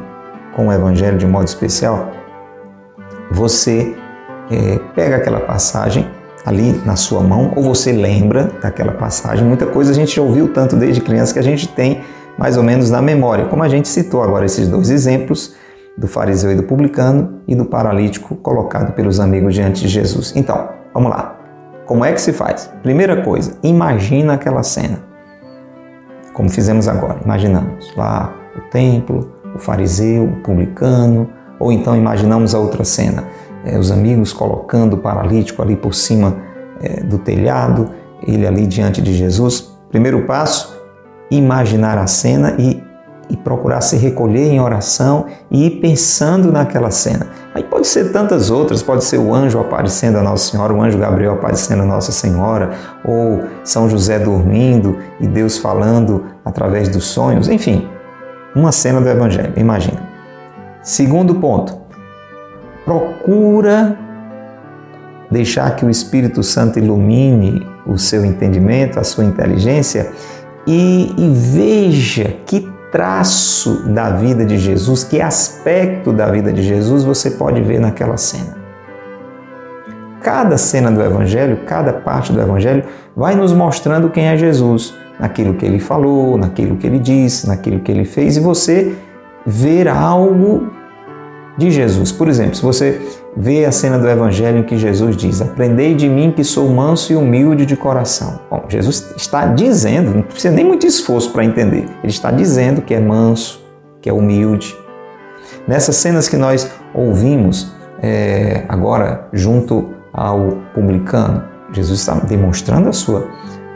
com 0.56 0.68
o 0.68 0.72
Evangelho 0.72 1.18
de 1.18 1.26
modo 1.26 1.48
especial, 1.48 2.12
você 3.32 3.96
é, 4.52 4.80
pega 4.96 5.16
aquela 5.16 5.40
passagem 5.40 6.08
ali 6.46 6.80
na 6.86 6.96
sua 6.96 7.22
mão, 7.22 7.52
ou 7.56 7.64
você 7.64 7.92
lembra 7.92 8.52
daquela 8.62 8.92
passagem. 8.92 9.44
Muita 9.44 9.66
coisa 9.66 9.92
a 9.92 9.94
gente 9.96 10.16
já 10.16 10.22
ouviu 10.22 10.54
tanto 10.54 10.76
desde 10.76 11.02
criança 11.02 11.34
que 11.34 11.40
a 11.40 11.44
gente 11.44 11.68
tem 11.68 12.04
mais 12.38 12.56
ou 12.58 12.64
menos 12.64 12.92
na 12.92 13.02
memória, 13.02 13.46
como 13.46 13.64
a 13.64 13.68
gente 13.68 13.88
citou 13.88 14.22
agora 14.22 14.46
esses 14.46 14.68
dois 14.68 14.92
exemplos 14.92 15.56
do 15.98 16.08
fariseu 16.08 16.52
e 16.52 16.56
do 16.56 16.64
publicano 16.64 17.42
e 17.48 17.56
do 17.56 17.66
paralítico 17.66 18.36
colocado 18.36 18.94
pelos 18.94 19.20
amigos 19.20 19.56
diante 19.56 19.82
de 19.82 19.88
Jesus. 19.88 20.34
Então, 20.36 20.70
vamos 20.94 21.10
lá. 21.10 21.36
Como 21.86 22.06
é 22.06 22.12
que 22.12 22.22
se 22.22 22.34
faz? 22.34 22.72
Primeira 22.84 23.24
coisa, 23.24 23.58
imagina 23.64 24.34
aquela 24.34 24.62
cena. 24.62 25.00
Como 26.34 26.50
fizemos 26.50 26.88
agora, 26.88 27.20
imaginamos 27.24 27.96
lá 27.96 28.34
o 28.56 28.62
templo, 28.70 29.32
o 29.56 29.60
fariseu, 29.60 30.26
o 30.26 30.36
publicano, 30.42 31.30
ou 31.60 31.72
então 31.72 31.96
imaginamos 31.96 32.54
a 32.54 32.60
outra 32.60 32.84
cena, 32.84 33.24
é, 33.66 33.78
os 33.78 33.92
amigos 33.92 34.34
colocando 34.34 34.94
o 34.94 34.98
paralítico 34.98 35.62
ali 35.62 35.76
por 35.76 35.94
cima 35.96 36.38
é, 36.82 37.02
do 37.02 37.18
telhado, 37.18 37.90
ele 38.22 38.46
ali 38.46 38.68
diante 38.68 39.02
de 39.02 39.14
Jesus. 39.14 39.76
Primeiro 39.90 40.26
passo, 40.26 40.78
imaginar 41.32 41.98
a 41.98 42.06
cena 42.06 42.56
e 42.60 42.84
e 43.30 43.36
procurar 43.36 43.82
se 43.82 43.98
recolher 43.98 44.52
em 44.52 44.60
oração 44.62 45.26
e 45.52 45.68
ir 45.68 45.82
pensando 45.82 46.52
naquela 46.52 46.92
cena. 46.92 47.28
Aí 47.54 47.64
pode 47.64 47.88
ser 47.88 48.12
tantas 48.12 48.50
outras, 48.52 48.82
pode 48.84 49.04
ser 49.04 49.18
o 49.18 49.34
anjo 49.34 49.60
aparecendo 49.60 50.18
a 50.18 50.22
Nossa 50.22 50.52
Senhora, 50.52 50.74
o 50.74 50.82
anjo 50.82 50.98
Gabriel 50.98 51.34
aparecendo 51.34 51.84
a 51.84 51.86
Nossa 51.86 52.12
Senhora, 52.12 52.72
ou 53.04 53.44
São 53.64 53.90
José 53.90 54.20
dormindo 54.20 54.98
e 55.20 55.28
Deus 55.28 55.58
falando 55.58 56.26
através 56.46 56.88
dos 56.90 57.06
sonhos, 57.06 57.50
enfim, 57.50 57.88
uma 58.56 58.72
cena 58.72 59.02
do 59.02 59.10
Evangelho, 59.10 59.54
imagina. 59.58 60.02
Segundo 60.82 61.36
ponto, 61.36 61.78
procura 62.86 63.98
deixar 65.30 65.76
que 65.76 65.86
o 65.86 65.90
Espírito 65.90 66.42
Santo 66.42 66.80
ilumine 66.80 67.68
o 67.86 67.98
seu 67.98 68.24
entendimento, 68.24 69.00
a 69.00 69.04
sua 69.04 69.26
inteligência 69.26 70.12
e, 70.66 71.14
e 71.18 71.30
veja 71.34 72.36
que 72.46 72.77
traço 72.92 73.84
da 73.88 74.12
vida 74.12 74.46
de 74.46 74.58
Jesus, 74.58 75.04
que 75.04 75.22
aspecto 75.22 76.14
da 76.14 76.28
vida 76.28 76.52
de 76.54 76.64
Jesus 76.64 77.04
você 77.04 77.32
pode 77.32 77.62
ver 77.62 77.80
naquela 77.80 78.18
cena. 78.18 78.58
Cada 80.22 80.58
cena 80.58 80.92
do 80.92 81.02
Evangelho, 81.02 81.60
cada 81.66 81.94
parte 81.94 82.32
do 82.32 82.42
Evangelho 82.42 82.84
vai 83.16 83.36
nos 83.36 83.54
mostrando 83.54 84.10
quem 84.10 84.28
é 84.28 84.38
Jesus, 84.38 84.94
naquilo 85.20 85.54
que 85.56 85.66
ele 85.66 85.80
falou, 85.80 86.38
naquilo 86.38 86.78
que 86.78 86.88
ele 86.88 87.00
disse, 87.00 87.48
naquilo 87.48 87.80
que 87.80 87.92
ele 87.92 88.06
fez, 88.06 88.38
e 88.38 88.40
você 88.40 88.96
ver 89.46 89.88
algo 89.88 90.72
de 91.58 91.72
Jesus. 91.72 92.12
Por 92.12 92.28
exemplo, 92.28 92.56
se 92.56 92.62
você 92.62 93.02
vê 93.38 93.66
a 93.66 93.72
cena 93.72 94.00
do 94.00 94.10
Evangelho 94.10 94.60
em 94.60 94.64
que 94.64 94.78
Jesus 94.78 95.16
diz: 95.16 95.42
Aprendei 95.42 95.94
de 95.94 96.10
mim 96.10 96.32
que 96.32 96.44
sou 96.44 96.68
manso 96.70 97.14
e 97.14 97.16
humilde 97.16 97.66
de 97.66 97.78
coração. 97.78 98.40
Bom, 98.50 98.64
Jesus 98.68 99.14
está 99.16 99.46
dizendo, 99.46 100.16
não 100.16 100.24
precisa 100.24 100.54
nem 100.54 100.66
muito 100.66 100.88
esforço 100.88 101.32
para 101.32 101.46
entender, 101.46 101.86
ele 102.04 102.12
está 102.12 102.32
dizendo 102.32 102.82
que 102.82 102.94
é 102.94 103.00
manso, 103.00 103.64
que 104.02 104.10
é 104.10 104.14
humilde. 104.14 104.76
Nessas 105.68 105.96
cenas 105.98 106.28
que 106.28 106.36
nós 106.36 106.70
ouvimos 106.94 107.72
é, 108.02 108.64
agora, 108.68 109.28
junto 109.32 109.90
ao 110.12 110.58
publicano, 110.74 111.44
Jesus 111.72 112.00
está 112.00 112.16
demonstrando 112.16 112.90
a 112.90 112.94
sua, 112.94 113.28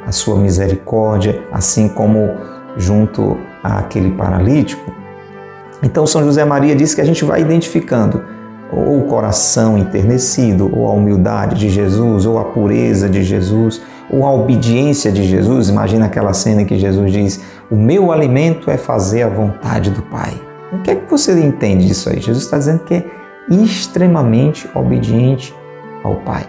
a 0.06 0.12
sua 0.12 0.38
misericórdia, 0.38 1.44
assim 1.52 1.88
como 1.88 2.30
junto 2.78 3.38
àquele 3.64 4.12
paralítico. 4.12 4.92
Então, 5.84 6.06
São 6.06 6.24
José 6.24 6.46
Maria 6.46 6.76
diz 6.76 6.94
que 6.94 7.02
a 7.02 7.04
gente 7.04 7.26
vai 7.26 7.42
identificando 7.42 8.24
ou 8.72 9.00
o 9.00 9.04
coração 9.04 9.78
enternecido, 9.78 10.72
ou 10.74 10.88
a 10.88 10.92
humildade 10.94 11.60
de 11.60 11.70
Jesus, 11.70 12.26
ou 12.26 12.40
a 12.40 12.46
pureza 12.46 13.10
de 13.10 13.24
Jesus, 13.24 13.82
ou 14.10 14.26
a 14.26 14.34
obediência 14.34 15.12
de 15.12 15.24
Jesus. 15.24 15.70
Imagina 15.70 16.06
aquela 16.06 16.34
cena 16.34 16.62
em 16.62 16.66
que 16.66 16.78
Jesus 16.78 17.12
diz: 17.12 17.42
O 17.70 17.76
meu 17.76 18.12
alimento 18.12 18.72
é 18.72 18.78
fazer 18.78 19.24
a 19.24 19.30
vontade 19.30 19.90
do 19.90 20.02
Pai. 20.04 20.34
O 20.72 20.82
que 20.82 20.92
é 20.92 20.96
que 20.96 21.10
você 21.10 21.38
entende 21.40 21.86
disso 21.86 22.10
aí? 22.10 22.20
Jesus 22.20 22.46
está 22.46 22.58
dizendo 22.58 22.80
que 22.80 22.94
é 22.94 23.06
extremamente 23.50 24.70
obediente 24.74 25.54
ao 26.04 26.16
Pai. 26.18 26.46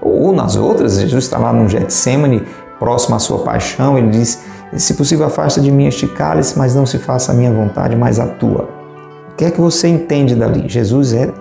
Ou 0.00 0.32
nas 0.32 0.56
outras, 0.56 0.98
Jesus 0.98 1.24
está 1.24 1.38
lá 1.38 1.52
no 1.52 1.68
Getsemane, 1.68 2.42
próximo 2.78 3.14
à 3.14 3.18
sua 3.18 3.38
paixão, 3.38 3.96
ele 3.96 4.10
diz: 4.10 4.42
Se 4.76 4.94
possível, 4.94 5.26
afasta 5.26 5.60
de 5.60 5.70
mim 5.70 5.86
este 5.86 6.06
cálice, 6.06 6.58
mas 6.58 6.74
não 6.74 6.84
se 6.84 6.98
faça 6.98 7.32
a 7.32 7.34
minha 7.34 7.52
vontade, 7.52 7.94
mas 7.96 8.18
a 8.18 8.26
tua. 8.26 8.68
O 9.30 9.36
que 9.36 9.44
é 9.44 9.50
que 9.50 9.60
você 9.60 9.88
entende 9.88 10.34
dali? 10.34 10.68
Jesus 10.68 11.14
é 11.14 11.32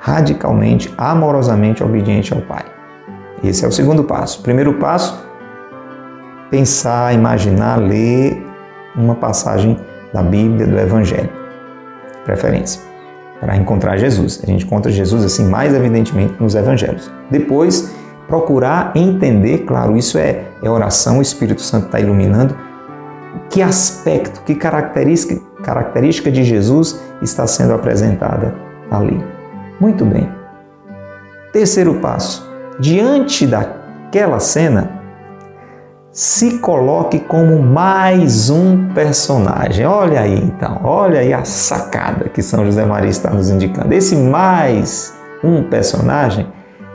radicalmente, 0.00 0.92
amorosamente 0.96 1.82
obediente 1.82 2.32
ao 2.32 2.40
Pai. 2.40 2.64
Esse 3.42 3.64
é 3.64 3.68
o 3.68 3.72
segundo 3.72 4.04
passo. 4.04 4.42
primeiro 4.42 4.74
passo, 4.74 5.24
pensar, 6.50 7.14
imaginar, 7.14 7.76
ler 7.76 8.44
uma 8.96 9.14
passagem 9.14 9.78
da 10.12 10.22
Bíblia, 10.22 10.66
do 10.66 10.78
Evangelho. 10.78 11.30
Preferência. 12.24 12.82
Para 13.40 13.56
encontrar 13.56 13.96
Jesus. 13.96 14.40
A 14.42 14.46
gente 14.46 14.64
encontra 14.64 14.90
Jesus 14.90 15.24
assim 15.24 15.48
mais 15.48 15.72
evidentemente 15.72 16.34
nos 16.40 16.54
Evangelhos. 16.54 17.10
Depois, 17.30 17.94
procurar 18.26 18.92
entender, 18.94 19.58
claro, 19.58 19.96
isso 19.96 20.18
é, 20.18 20.44
é 20.62 20.68
oração, 20.68 21.18
o 21.18 21.22
Espírito 21.22 21.62
Santo 21.62 21.86
está 21.86 22.00
iluminando, 22.00 22.56
que 23.48 23.62
aspecto, 23.62 24.42
que 24.42 24.54
característica, 24.54 25.40
característica 25.62 26.30
de 26.30 26.42
Jesus 26.42 27.00
está 27.22 27.46
sendo 27.46 27.72
apresentada 27.72 28.54
ali. 28.90 29.37
Muito 29.80 30.04
bem. 30.04 30.28
Terceiro 31.52 31.94
passo: 31.94 32.48
diante 32.78 33.46
daquela 33.46 34.40
cena, 34.40 34.90
se 36.10 36.58
coloque 36.58 37.20
como 37.20 37.62
mais 37.62 38.50
um 38.50 38.88
personagem. 38.92 39.86
Olha 39.86 40.20
aí 40.20 40.38
então, 40.38 40.80
olha 40.82 41.20
aí 41.20 41.32
a 41.32 41.44
sacada 41.44 42.28
que 42.28 42.42
São 42.42 42.64
José 42.64 42.84
Maria 42.84 43.10
está 43.10 43.30
nos 43.30 43.50
indicando. 43.50 43.94
Esse 43.94 44.16
mais 44.16 45.14
um 45.44 45.62
personagem 45.62 46.46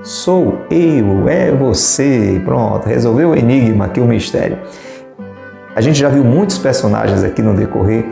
sou 0.04 0.60
eu, 0.70 1.30
é 1.30 1.52
você. 1.52 2.42
Pronto, 2.44 2.86
resolveu 2.88 3.30
o 3.30 3.36
enigma 3.36 3.86
aqui, 3.86 4.02
o 4.02 4.06
mistério. 4.06 4.58
A 5.76 5.82
gente 5.82 5.98
já 5.98 6.10
viu 6.10 6.24
muitos 6.24 6.58
personagens 6.58 7.24
aqui 7.24 7.42
no 7.42 7.54
decorrer 7.54 8.06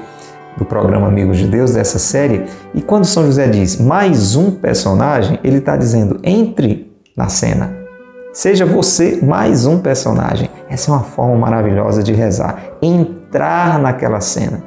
do 0.57 0.65
programa 0.65 1.07
Amigos 1.07 1.37
de 1.37 1.47
Deus, 1.47 1.73
dessa 1.73 1.99
série. 1.99 2.45
E 2.73 2.81
quando 2.81 3.05
São 3.05 3.25
José 3.25 3.47
diz 3.47 3.79
mais 3.79 4.35
um 4.35 4.51
personagem, 4.51 5.39
ele 5.43 5.57
está 5.57 5.77
dizendo 5.77 6.19
entre 6.23 6.91
na 7.15 7.29
cena. 7.29 7.77
Seja 8.33 8.65
você 8.65 9.19
mais 9.21 9.65
um 9.65 9.79
personagem. 9.79 10.49
Essa 10.69 10.91
é 10.91 10.93
uma 10.93 11.03
forma 11.03 11.35
maravilhosa 11.35 12.01
de 12.01 12.13
rezar. 12.13 12.63
Entrar 12.81 13.77
naquela 13.77 14.21
cena. 14.21 14.63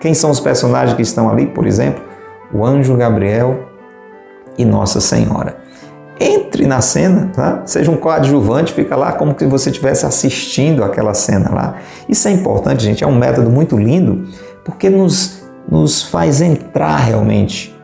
Quem 0.00 0.14
são 0.14 0.30
os 0.30 0.40
personagens 0.40 0.96
que 0.96 1.02
estão 1.02 1.30
ali? 1.30 1.46
Por 1.46 1.66
exemplo, 1.66 2.02
o 2.52 2.64
anjo 2.64 2.96
Gabriel 2.96 3.68
e 4.58 4.64
Nossa 4.64 5.00
Senhora. 5.00 5.56
Entre 6.18 6.66
na 6.66 6.80
cena, 6.80 7.30
tá? 7.34 7.62
seja 7.66 7.90
um 7.90 7.96
coadjuvante, 7.96 8.72
fica 8.72 8.94
lá 8.94 9.12
como 9.12 9.34
se 9.36 9.46
você 9.46 9.70
estivesse 9.70 10.06
assistindo 10.06 10.84
aquela 10.84 11.12
cena 11.12 11.50
lá. 11.52 11.76
Isso 12.08 12.28
é 12.28 12.30
importante, 12.30 12.84
gente, 12.84 13.02
é 13.02 13.06
um 13.06 13.16
método 13.16 13.50
muito 13.50 13.76
lindo 13.76 14.28
porque 14.64 14.88
nos, 14.88 15.42
nos 15.68 16.02
faz 16.02 16.40
entrar 16.40 16.96
realmente 16.96 17.74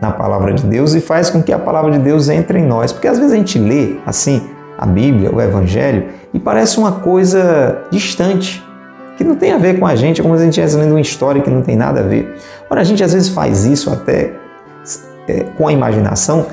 na 0.00 0.10
palavra 0.10 0.54
de 0.54 0.64
Deus 0.64 0.94
e 0.94 1.00
faz 1.00 1.28
com 1.28 1.42
que 1.42 1.52
a 1.52 1.58
palavra 1.58 1.92
de 1.92 1.98
Deus 1.98 2.28
entre 2.28 2.58
em 2.58 2.66
nós. 2.66 2.92
Porque 2.92 3.06
às 3.06 3.18
vezes 3.18 3.32
a 3.32 3.36
gente 3.36 3.58
lê 3.58 3.96
assim 4.06 4.42
a 4.78 4.86
Bíblia, 4.86 5.30
o 5.34 5.40
Evangelho, 5.40 6.06
e 6.32 6.40
parece 6.40 6.78
uma 6.78 6.92
coisa 6.92 7.82
distante, 7.90 8.64
que 9.18 9.22
não 9.22 9.36
tem 9.36 9.52
a 9.52 9.58
ver 9.58 9.78
com 9.78 9.86
a 9.86 9.94
gente, 9.94 10.20
é 10.20 10.22
como 10.22 10.34
se 10.34 10.40
a 10.40 10.44
gente 10.44 10.52
estivesse 10.52 10.76
lendo 10.78 10.92
uma 10.92 11.00
história 11.00 11.42
que 11.42 11.50
não 11.50 11.60
tem 11.60 11.76
nada 11.76 12.00
a 12.00 12.02
ver. 12.02 12.34
Ora, 12.70 12.80
a 12.80 12.84
gente 12.84 13.04
às 13.04 13.12
vezes 13.12 13.28
faz 13.28 13.66
isso 13.66 13.90
até 13.90 14.32
é, 15.28 15.44
com 15.58 15.68
a 15.68 15.72
imaginação, 15.72 16.46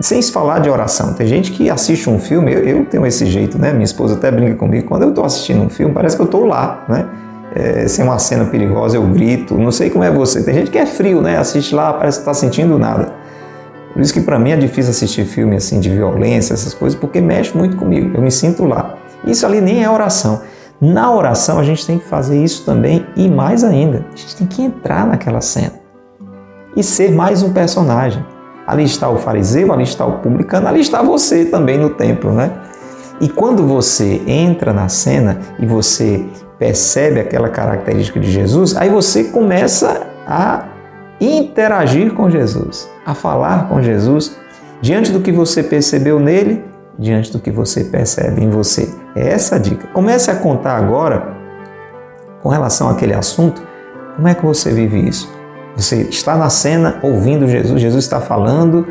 sem 0.00 0.22
se 0.22 0.30
falar 0.30 0.60
de 0.60 0.70
oração. 0.70 1.14
Tem 1.14 1.26
gente 1.26 1.50
que 1.50 1.68
assiste 1.68 2.08
um 2.08 2.20
filme, 2.20 2.52
eu, 2.52 2.60
eu 2.60 2.84
tenho 2.84 3.04
esse 3.04 3.26
jeito, 3.26 3.58
né? 3.58 3.72
Minha 3.72 3.84
esposa 3.84 4.14
até 4.14 4.30
brinca 4.30 4.54
comigo, 4.54 4.86
quando 4.86 5.02
eu 5.02 5.08
estou 5.08 5.24
assistindo 5.24 5.60
um 5.60 5.68
filme, 5.68 5.92
parece 5.92 6.14
que 6.14 6.22
eu 6.22 6.26
estou 6.26 6.44
lá, 6.44 6.84
né? 6.88 7.08
É, 7.54 7.88
se 7.88 8.00
é 8.00 8.04
uma 8.04 8.18
cena 8.18 8.44
perigosa, 8.46 8.96
eu 8.96 9.02
grito. 9.02 9.56
Não 9.56 9.70
sei 9.70 9.90
como 9.90 10.04
é 10.04 10.10
você. 10.10 10.42
Tem 10.42 10.54
gente 10.54 10.70
que 10.70 10.78
é 10.78 10.86
frio, 10.86 11.20
né? 11.20 11.38
Assiste 11.38 11.74
lá, 11.74 11.92
parece 11.92 12.18
que 12.18 12.22
está 12.22 12.34
sentindo 12.34 12.78
nada. 12.78 13.12
Por 13.92 14.02
isso 14.02 14.12
que 14.12 14.20
para 14.20 14.38
mim 14.38 14.50
é 14.50 14.56
difícil 14.56 14.90
assistir 14.90 15.24
filme 15.24 15.56
assim 15.56 15.80
de 15.80 15.90
violência, 15.90 16.54
essas 16.54 16.74
coisas, 16.74 16.98
porque 16.98 17.20
mexe 17.20 17.56
muito 17.56 17.76
comigo. 17.76 18.16
Eu 18.16 18.22
me 18.22 18.30
sinto 18.30 18.64
lá. 18.64 18.96
Isso 19.26 19.44
ali 19.44 19.60
nem 19.60 19.82
é 19.82 19.90
oração. 19.90 20.40
Na 20.80 21.12
oração 21.12 21.58
a 21.58 21.64
gente 21.64 21.84
tem 21.84 21.98
que 21.98 22.06
fazer 22.06 22.40
isso 22.42 22.64
também 22.64 23.04
e 23.16 23.28
mais 23.28 23.64
ainda, 23.64 24.06
a 24.12 24.16
gente 24.16 24.36
tem 24.36 24.46
que 24.46 24.62
entrar 24.62 25.04
naquela 25.04 25.40
cena 25.40 25.72
e 26.76 26.84
ser 26.84 27.10
mais 27.10 27.42
um 27.42 27.52
personagem. 27.52 28.24
Ali 28.64 28.84
está 28.84 29.08
o 29.08 29.16
fariseu, 29.16 29.72
ali 29.72 29.82
está 29.82 30.06
o 30.06 30.20
publicano, 30.20 30.68
ali 30.68 30.78
está 30.78 31.02
você 31.02 31.46
também 31.46 31.78
no 31.78 31.90
templo, 31.90 32.32
né? 32.32 32.52
E 33.20 33.28
quando 33.28 33.66
você 33.66 34.22
entra 34.24 34.72
na 34.72 34.88
cena 34.88 35.40
e 35.58 35.66
você 35.66 36.24
percebe 36.58 37.20
aquela 37.20 37.48
característica 37.48 38.18
de 38.18 38.30
Jesus, 38.30 38.76
aí 38.76 38.88
você 38.88 39.24
começa 39.24 40.06
a 40.26 40.64
interagir 41.20 42.12
com 42.14 42.28
Jesus, 42.28 42.88
a 43.06 43.14
falar 43.14 43.68
com 43.68 43.82
Jesus 43.82 44.36
diante 44.80 45.12
do 45.12 45.20
que 45.20 45.32
você 45.32 45.62
percebeu 45.62 46.20
nele, 46.20 46.64
diante 46.98 47.32
do 47.32 47.38
que 47.38 47.50
você 47.50 47.84
percebe 47.84 48.42
em 48.42 48.50
você. 48.50 48.88
É 49.14 49.28
essa 49.28 49.56
a 49.56 49.58
dica. 49.58 49.86
Comece 49.88 50.30
a 50.30 50.36
contar 50.36 50.76
agora 50.76 51.36
com 52.42 52.48
relação 52.48 52.88
àquele 52.88 53.14
assunto, 53.14 53.62
como 54.16 54.28
é 54.28 54.34
que 54.34 54.44
você 54.44 54.72
vive 54.72 55.08
isso? 55.08 55.32
Você 55.76 56.02
está 56.02 56.36
na 56.36 56.50
cena 56.50 56.98
ouvindo 57.02 57.46
Jesus, 57.46 57.80
Jesus 57.80 58.04
está 58.04 58.20
falando. 58.20 58.86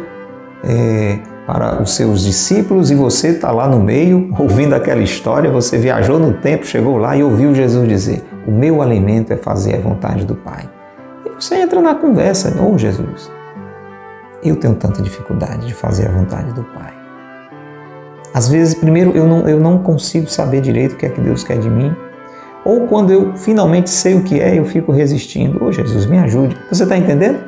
É, 0.64 1.20
para 1.48 1.82
os 1.82 1.96
seus 1.96 2.24
discípulos 2.24 2.92
e 2.92 2.96
você 2.96 3.30
está 3.30 3.52
lá 3.52 3.70
no 3.70 3.80
meio 3.80 4.30
ouvindo 4.38 4.76
aquela 4.76 5.02
história. 5.02 5.50
Você 5.50 5.78
viajou 5.78 6.20
no 6.20 6.34
tempo, 6.34 6.66
chegou 6.66 6.98
lá 6.98 7.16
e 7.16 7.24
ouviu 7.24 7.56
Jesus 7.56 7.88
dizer: 7.88 8.22
O 8.46 8.52
meu 8.52 8.82
alimento 8.82 9.32
é 9.32 9.38
fazer 9.38 9.76
a 9.76 9.80
vontade 9.80 10.26
do 10.26 10.36
Pai. 10.36 10.70
E 11.26 11.30
você 11.30 11.56
entra 11.56 11.82
na 11.82 11.96
conversa: 11.96 12.54
Ô 12.62 12.74
oh, 12.74 12.78
Jesus, 12.78 13.32
eu 14.44 14.58
tenho 14.58 14.76
tanta 14.76 15.02
dificuldade 15.02 15.66
de 15.66 15.74
fazer 15.74 16.10
a 16.10 16.12
vontade 16.12 16.52
do 16.52 16.64
Pai. 16.64 16.94
Às 18.34 18.50
vezes, 18.50 18.76
primeiro, 18.76 19.12
eu 19.16 19.26
não, 19.26 19.48
eu 19.48 19.60
não 19.60 19.78
consigo 19.78 20.28
saber 20.28 20.60
direito 20.60 20.94
o 20.94 20.96
que 20.98 21.06
é 21.06 21.10
que 21.10 21.22
Deus 21.22 21.46
quer 21.46 21.60
de 21.60 21.70
mim. 21.70 21.96
Ou 22.66 22.82
quando 22.88 23.14
eu 23.14 23.38
finalmente 23.38 23.90
sei 23.90 24.16
o 24.16 24.24
que 24.24 24.38
é, 24.42 24.60
eu 24.60 24.66
fico 24.66 24.92
resistindo. 24.92 25.64
Ô 25.64 25.68
oh, 25.68 25.72
Jesus, 25.72 26.06
me 26.06 26.20
ajude. 26.20 26.58
Você 26.70 26.84
está 26.84 26.98
entendendo? 26.98 27.40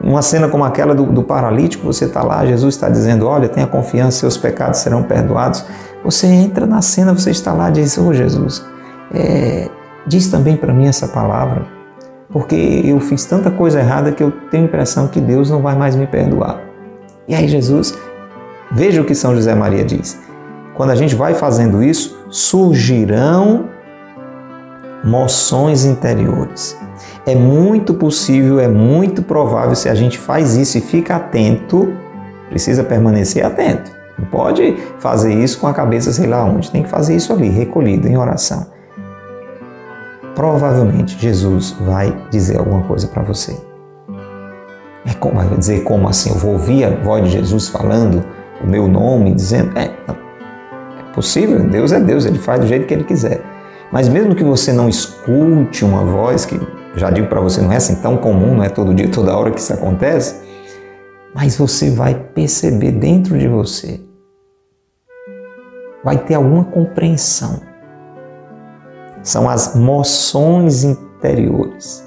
Uma 0.00 0.22
cena 0.22 0.48
como 0.48 0.64
aquela 0.64 0.94
do, 0.94 1.06
do 1.06 1.22
paralítico, 1.22 1.84
você 1.84 2.04
está 2.04 2.22
lá, 2.22 2.46
Jesus 2.46 2.74
está 2.74 2.88
dizendo: 2.88 3.26
Olha, 3.26 3.48
tenha 3.48 3.66
confiança, 3.66 4.18
seus 4.18 4.36
pecados 4.36 4.78
serão 4.78 5.02
perdoados. 5.02 5.64
Você 6.04 6.26
entra 6.26 6.66
na 6.66 6.80
cena, 6.80 7.12
você 7.12 7.30
está 7.30 7.52
lá 7.52 7.68
e 7.68 7.72
diz: 7.72 7.98
Ô 7.98 8.08
oh, 8.08 8.14
Jesus, 8.14 8.64
é, 9.12 9.68
diz 10.06 10.28
também 10.28 10.56
para 10.56 10.72
mim 10.72 10.86
essa 10.86 11.08
palavra, 11.08 11.66
porque 12.30 12.54
eu 12.84 13.00
fiz 13.00 13.24
tanta 13.24 13.50
coisa 13.50 13.80
errada 13.80 14.12
que 14.12 14.22
eu 14.22 14.30
tenho 14.50 14.64
a 14.64 14.66
impressão 14.66 15.08
que 15.08 15.20
Deus 15.20 15.50
não 15.50 15.60
vai 15.60 15.76
mais 15.76 15.96
me 15.96 16.06
perdoar. 16.06 16.60
E 17.26 17.34
aí, 17.34 17.48
Jesus, 17.48 17.92
veja 18.70 19.02
o 19.02 19.04
que 19.04 19.14
São 19.14 19.34
José 19.34 19.54
Maria 19.54 19.84
diz. 19.84 20.20
Quando 20.74 20.90
a 20.90 20.94
gente 20.94 21.16
vai 21.16 21.34
fazendo 21.34 21.82
isso, 21.82 22.16
surgirão 22.30 23.68
moções 25.04 25.84
interiores. 25.84 26.76
É 27.26 27.34
muito 27.34 27.94
possível, 27.94 28.58
é 28.58 28.68
muito 28.68 29.22
provável, 29.22 29.74
se 29.74 29.88
a 29.88 29.94
gente 29.94 30.18
faz 30.18 30.56
isso 30.56 30.78
e 30.78 30.80
fica 30.80 31.16
atento, 31.16 31.92
precisa 32.48 32.82
permanecer 32.82 33.44
atento. 33.44 33.90
Não 34.18 34.26
pode 34.26 34.76
fazer 34.98 35.32
isso 35.32 35.60
com 35.60 35.66
a 35.66 35.74
cabeça 35.74 36.12
sei 36.12 36.26
lá 36.26 36.44
onde, 36.44 36.70
tem 36.70 36.82
que 36.82 36.88
fazer 36.88 37.14
isso 37.14 37.32
ali, 37.32 37.48
recolhido, 37.48 38.08
em 38.08 38.16
oração. 38.16 38.66
Provavelmente 40.34 41.18
Jesus 41.18 41.76
vai 41.80 42.16
dizer 42.30 42.58
alguma 42.58 42.82
coisa 42.82 43.06
para 43.06 43.22
você. 43.22 43.56
É 45.06 45.14
como, 45.14 45.36
vai 45.36 45.48
dizer 45.56 45.84
como 45.84 46.08
assim? 46.08 46.30
Eu 46.30 46.36
vou 46.36 46.52
ouvir 46.52 46.84
a 46.84 46.90
voz 46.90 47.24
de 47.24 47.30
Jesus 47.30 47.68
falando 47.68 48.24
o 48.62 48.66
meu 48.66 48.88
nome, 48.88 49.34
dizendo. 49.34 49.76
É, 49.78 49.84
é 49.84 51.12
possível, 51.14 51.60
Deus 51.60 51.92
é 51.92 52.00
Deus, 52.00 52.26
Ele 52.26 52.38
faz 52.38 52.60
do 52.60 52.66
jeito 52.66 52.86
que 52.86 52.94
Ele 52.94 53.04
quiser. 53.04 53.40
Mas 53.90 54.08
mesmo 54.08 54.34
que 54.34 54.44
você 54.44 54.72
não 54.72 54.88
escute 54.88 55.84
uma 55.84 56.04
voz, 56.04 56.44
que 56.44 56.60
já 56.94 57.10
digo 57.10 57.26
para 57.26 57.40
você, 57.40 57.60
não 57.60 57.72
é 57.72 57.76
assim 57.76 57.96
tão 57.96 58.16
comum, 58.16 58.56
não 58.56 58.64
é 58.64 58.68
todo 58.68 58.94
dia, 58.94 59.08
toda 59.08 59.36
hora 59.36 59.50
que 59.50 59.60
isso 59.60 59.72
acontece, 59.72 60.42
mas 61.34 61.56
você 61.56 61.90
vai 61.90 62.14
perceber 62.14 62.92
dentro 62.92 63.38
de 63.38 63.48
você, 63.48 64.00
vai 66.04 66.18
ter 66.18 66.34
alguma 66.34 66.64
compreensão. 66.64 67.60
São 69.22 69.48
as 69.48 69.74
moções 69.74 70.84
interiores. 70.84 72.06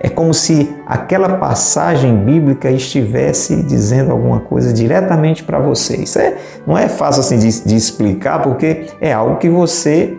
É 0.00 0.08
como 0.08 0.32
se 0.32 0.72
aquela 0.86 1.38
passagem 1.38 2.24
bíblica 2.24 2.70
estivesse 2.70 3.62
dizendo 3.64 4.12
alguma 4.12 4.40
coisa 4.40 4.72
diretamente 4.72 5.42
para 5.42 5.58
você. 5.58 5.96
Isso 5.96 6.18
é, 6.20 6.36
não 6.64 6.78
é 6.78 6.88
fácil 6.88 7.20
assim 7.20 7.38
de, 7.38 7.64
de 7.64 7.74
explicar, 7.74 8.40
porque 8.42 8.86
é 9.00 9.12
algo 9.12 9.38
que 9.38 9.48
você 9.48 10.16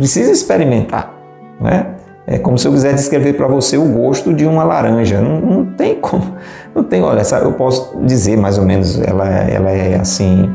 precisa 0.00 0.32
experimentar. 0.32 1.14
Não 1.60 1.68
é? 1.68 1.86
como 2.42 2.56
se 2.56 2.66
eu 2.66 2.72
quisesse 2.72 2.94
descrever 2.94 3.32
para 3.32 3.48
você 3.48 3.76
o 3.76 3.84
gosto 3.84 4.32
de 4.32 4.46
uma 4.46 4.62
laranja. 4.62 5.20
Não, 5.20 5.40
não, 5.40 5.66
tem 5.66 5.96
como. 5.96 6.36
Não 6.74 6.84
tem, 6.84 7.02
olha, 7.02 7.22
eu 7.42 7.52
posso 7.52 7.98
dizer 8.04 8.36
mais 8.36 8.56
ou 8.56 8.64
menos, 8.64 9.00
ela, 9.00 9.28
ela 9.28 9.70
é 9.70 9.96
assim, 9.96 10.48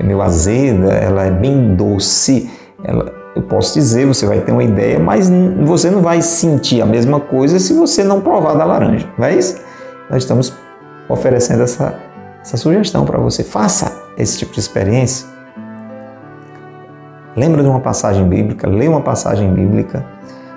é 0.00 0.02
meio 0.02 0.22
azeda, 0.22 0.94
ela 0.94 1.26
é 1.26 1.30
bem 1.30 1.74
doce. 1.74 2.50
Ela, 2.82 3.12
eu 3.36 3.42
posso 3.42 3.74
dizer, 3.74 4.06
você 4.06 4.24
vai 4.24 4.40
ter 4.40 4.52
uma 4.52 4.64
ideia, 4.64 4.98
mas 4.98 5.30
você 5.62 5.90
não 5.90 6.00
vai 6.00 6.22
sentir 6.22 6.80
a 6.80 6.86
mesma 6.86 7.20
coisa 7.20 7.58
se 7.58 7.74
você 7.74 8.02
não 8.02 8.22
provar 8.22 8.54
da 8.54 8.64
laranja. 8.64 9.06
Não 9.18 9.26
é 9.26 9.36
isso? 9.36 9.60
Nós 10.10 10.22
estamos 10.22 10.54
oferecendo 11.08 11.62
essa, 11.62 11.94
essa 12.40 12.56
sugestão 12.56 13.04
para 13.04 13.18
você. 13.18 13.44
Faça 13.44 13.92
esse 14.16 14.38
tipo 14.38 14.54
de 14.54 14.60
experiência 14.60 15.33
Lembra 17.36 17.62
de 17.62 17.68
uma 17.68 17.80
passagem 17.80 18.28
bíblica, 18.28 18.68
lê 18.68 18.86
uma 18.86 19.00
passagem 19.00 19.52
bíblica, 19.52 20.04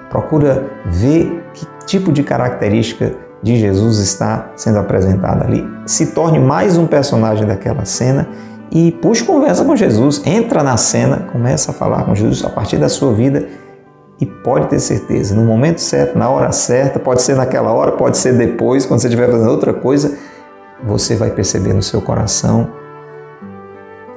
procura 0.09 0.65
ver 0.86 1.43
que 1.53 1.65
tipo 1.86 2.11
de 2.11 2.23
característica 2.23 3.13
de 3.41 3.55
Jesus 3.55 3.99
está 3.99 4.51
sendo 4.55 4.80
apresentada 4.80 5.45
ali. 5.45 5.67
Se 5.86 6.07
torne 6.07 6.39
mais 6.39 6.78
um 6.78 6.86
personagem 6.86 7.47
daquela 7.47 7.86
cena 7.86 8.28
e 8.71 8.91
puxe 8.91 9.23
conversa 9.23 9.63
com 9.63 9.75
Jesus. 9.75 10.21
Entra 10.25 10.63
na 10.63 10.78
cena, 10.78 11.28
começa 11.32 11.71
a 11.71 11.73
falar 11.73 12.03
com 12.03 12.13
Jesus 12.13 12.43
a 12.43 12.49
partir 12.49 12.78
da 12.78 12.89
sua 12.89 13.13
vida 13.13 13.47
e 14.19 14.25
pode 14.25 14.67
ter 14.67 14.80
certeza, 14.80 15.36
no 15.36 15.43
momento 15.43 15.80
certo, 15.80 16.17
na 16.17 16.28
hora 16.28 16.51
certa, 16.51 16.99
pode 16.99 17.21
ser 17.21 17.36
naquela 17.36 17.71
hora, 17.71 17.91
pode 17.91 18.17
ser 18.17 18.34
depois, 18.34 18.84
quando 18.84 18.99
você 18.99 19.07
estiver 19.07 19.30
fazendo 19.30 19.49
outra 19.49 19.73
coisa, 19.73 20.17
você 20.84 21.15
vai 21.15 21.30
perceber 21.30 21.73
no 21.73 21.84
seu 21.84 22.01
coração 22.01 22.67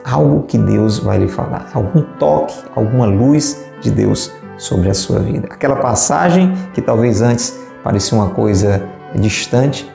algo 0.04 0.44
que 0.44 0.58
Deus 0.58 0.98
vai 0.98 1.18
lhe 1.18 1.28
falar, 1.28 1.68
algum 1.74 2.02
toque, 2.18 2.54
alguma 2.74 3.06
luz 3.06 3.64
de 3.80 3.90
Deus 3.90 4.32
sobre 4.56 4.90
a 4.90 4.94
sua 4.94 5.18
vida. 5.18 5.48
Aquela 5.50 5.76
passagem 5.76 6.52
que 6.74 6.82
talvez 6.82 7.22
antes 7.22 7.58
parecia 7.82 8.16
uma 8.16 8.30
coisa 8.30 8.82
distante, 9.14 9.90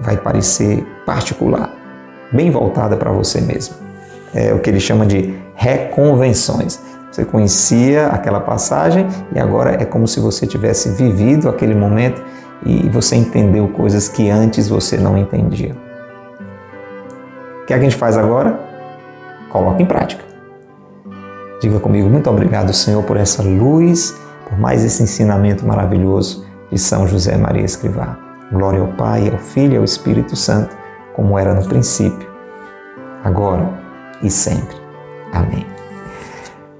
vai 0.00 0.16
parecer 0.16 0.86
particular, 1.04 1.70
bem 2.32 2.50
voltada 2.50 2.96
para 2.96 3.10
você 3.10 3.40
mesmo. 3.40 3.74
É 4.34 4.52
o 4.52 4.60
que 4.60 4.70
ele 4.70 4.80
chama 4.80 5.04
de 5.04 5.34
reconvenções. 5.54 6.80
Você 7.10 7.24
conhecia 7.24 8.06
aquela 8.06 8.40
passagem 8.40 9.06
e 9.34 9.38
agora 9.38 9.72
é 9.72 9.84
como 9.84 10.08
se 10.08 10.18
você 10.18 10.46
tivesse 10.46 10.88
vivido 10.90 11.48
aquele 11.48 11.74
momento 11.74 12.22
e 12.64 12.88
você 12.88 13.16
entendeu 13.16 13.68
coisas 13.68 14.08
que 14.08 14.30
antes 14.30 14.68
você 14.68 14.96
não 14.96 15.18
entendia. 15.18 15.76
O 17.62 17.66
que, 17.66 17.74
é 17.74 17.76
a 17.76 17.80
gente 17.80 17.96
faz 17.96 18.16
agora? 18.16 18.71
Coloque 19.52 19.82
em 19.82 19.86
prática. 19.86 20.24
Diga 21.60 21.78
comigo, 21.78 22.08
muito 22.08 22.28
obrigado, 22.28 22.72
Senhor, 22.72 23.04
por 23.04 23.16
essa 23.16 23.42
luz, 23.42 24.18
por 24.48 24.58
mais 24.58 24.82
esse 24.82 25.02
ensinamento 25.02 25.64
maravilhoso 25.64 26.44
de 26.72 26.78
São 26.78 27.06
José 27.06 27.36
Maria 27.36 27.64
Escrivá. 27.64 28.18
Glória 28.50 28.80
ao 28.80 28.88
Pai, 28.88 29.30
ao 29.30 29.38
Filho 29.38 29.74
e 29.74 29.76
ao 29.76 29.84
Espírito 29.84 30.34
Santo, 30.34 30.76
como 31.14 31.38
era 31.38 31.54
no 31.54 31.64
princípio, 31.66 32.28
agora 33.22 33.68
e 34.22 34.30
sempre. 34.30 34.76
Amém. 35.32 35.64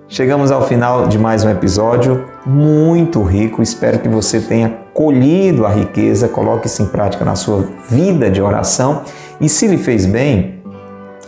Chegamos 0.08 0.50
ao 0.50 0.62
final 0.66 1.08
de 1.08 1.18
mais 1.18 1.44
um 1.44 1.48
episódio 1.48 2.26
muito 2.44 3.22
rico. 3.22 3.62
Espero 3.62 3.98
que 3.98 4.08
você 4.08 4.40
tenha 4.40 4.68
colhido 4.92 5.64
a 5.64 5.70
riqueza, 5.70 6.28
coloque 6.28 6.66
isso 6.66 6.82
em 6.82 6.86
prática 6.86 7.24
na 7.24 7.34
sua 7.34 7.66
vida 7.88 8.30
de 8.30 8.42
oração. 8.42 9.02
E 9.40 9.48
se 9.48 9.66
lhe 9.66 9.78
fez 9.78 10.04
bem, 10.04 10.62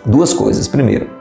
duas 0.04 0.34
coisas. 0.34 0.68
Primeiro, 0.68 1.13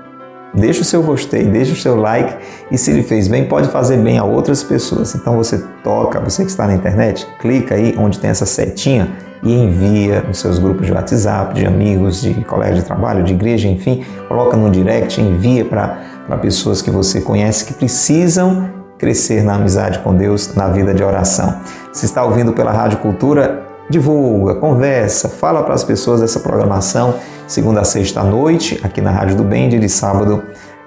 Deixa 0.53 0.81
o 0.81 0.85
seu 0.85 1.01
gostei, 1.01 1.45
deixa 1.45 1.73
o 1.73 1.75
seu 1.75 1.95
like 1.95 2.35
e 2.69 2.77
se 2.77 2.91
ele 2.91 3.01
fez 3.01 3.27
bem, 3.27 3.45
pode 3.45 3.69
fazer 3.69 3.97
bem 3.97 4.19
a 4.19 4.23
outras 4.23 4.63
pessoas. 4.63 5.15
Então 5.15 5.35
você 5.35 5.57
toca, 5.83 6.19
você 6.19 6.43
que 6.43 6.51
está 6.51 6.67
na 6.67 6.75
internet, 6.75 7.27
clica 7.39 7.73
aí 7.75 7.95
onde 7.97 8.19
tem 8.19 8.29
essa 8.29 8.45
setinha 8.45 9.11
e 9.41 9.51
envia 9.51 10.21
nos 10.21 10.39
seus 10.39 10.59
grupos 10.59 10.85
de 10.85 10.93
WhatsApp, 10.93 11.55
de 11.55 11.65
amigos, 11.65 12.21
de 12.21 12.33
colegas 12.45 12.77
de 12.77 12.85
trabalho, 12.85 13.23
de 13.23 13.33
igreja, 13.33 13.67
enfim, 13.67 14.03
coloca 14.27 14.55
no 14.55 14.69
direct, 14.69 15.19
envia 15.19 15.65
para 15.65 16.37
pessoas 16.41 16.81
que 16.81 16.91
você 16.91 17.19
conhece 17.19 17.65
que 17.65 17.73
precisam 17.73 18.69
crescer 18.97 19.43
na 19.43 19.55
amizade 19.55 19.99
com 19.99 20.15
Deus, 20.15 20.55
na 20.55 20.69
vida 20.69 20.93
de 20.93 21.03
oração. 21.03 21.59
Se 21.91 22.05
está 22.05 22.23
ouvindo 22.23 22.53
pela 22.53 22.71
Rádio 22.71 22.99
Cultura, 22.99 23.63
divulga, 23.89 24.55
conversa, 24.55 25.27
fala 25.27 25.61
para 25.63 25.73
as 25.73 25.83
pessoas 25.83 26.21
dessa 26.21 26.39
programação, 26.39 27.15
segunda 27.47 27.81
a 27.81 27.83
sexta 27.83 28.21
à 28.21 28.23
noite, 28.23 28.79
aqui 28.83 29.01
na 29.01 29.11
Rádio 29.11 29.35
do 29.35 29.43
Bem, 29.43 29.69
de 29.69 29.89
sábado 29.89 30.43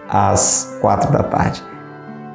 às 0.09 0.77
quatro 0.81 1.11
da 1.13 1.23
tarde. 1.23 1.63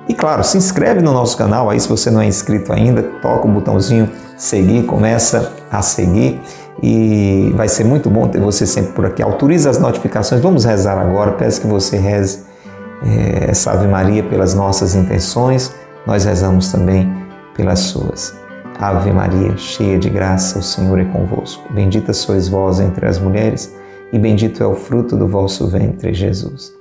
E 0.07 0.13
claro, 0.13 0.43
se 0.43 0.57
inscreve 0.57 1.01
no 1.01 1.13
nosso 1.13 1.37
canal 1.37 1.69
aí 1.69 1.79
se 1.79 1.87
você 1.87 2.11
não 2.11 2.21
é 2.21 2.25
inscrito 2.25 2.73
ainda, 2.73 3.03
toca 3.21 3.47
o 3.47 3.51
botãozinho 3.51 4.09
seguir, 4.37 4.83
começa 4.83 5.53
a 5.71 5.81
seguir 5.81 6.41
e 6.81 7.53
vai 7.55 7.67
ser 7.67 7.83
muito 7.83 8.09
bom 8.09 8.27
ter 8.27 8.39
você 8.39 8.65
sempre 8.65 8.91
por 8.93 9.05
aqui. 9.05 9.21
Autoriza 9.21 9.69
as 9.69 9.77
notificações. 9.77 10.41
Vamos 10.41 10.65
rezar 10.65 10.97
agora. 10.97 11.33
Peço 11.33 11.61
que 11.61 11.67
você 11.67 11.97
reze 11.97 12.43
é, 13.03 13.51
essa 13.51 13.71
Ave 13.71 13.87
Maria 13.87 14.23
pelas 14.23 14.53
nossas 14.53 14.95
intenções. 14.95 15.73
Nós 16.05 16.25
rezamos 16.25 16.71
também 16.71 17.09
pelas 17.55 17.79
suas. 17.79 18.33
Ave 18.79 19.11
Maria, 19.11 19.55
cheia 19.57 19.99
de 19.99 20.09
graça, 20.09 20.57
o 20.57 20.63
Senhor 20.63 20.99
é 20.99 21.05
convosco. 21.05 21.71
Bendita 21.71 22.13
sois 22.13 22.47
vós 22.47 22.79
entre 22.79 23.05
as 23.05 23.19
mulheres, 23.19 23.71
e 24.11 24.19
bendito 24.19 24.61
é 24.61 24.67
o 24.67 24.75
fruto 24.75 25.15
do 25.15 25.27
vosso 25.27 25.67
ventre, 25.67 26.13
Jesus. 26.13 26.73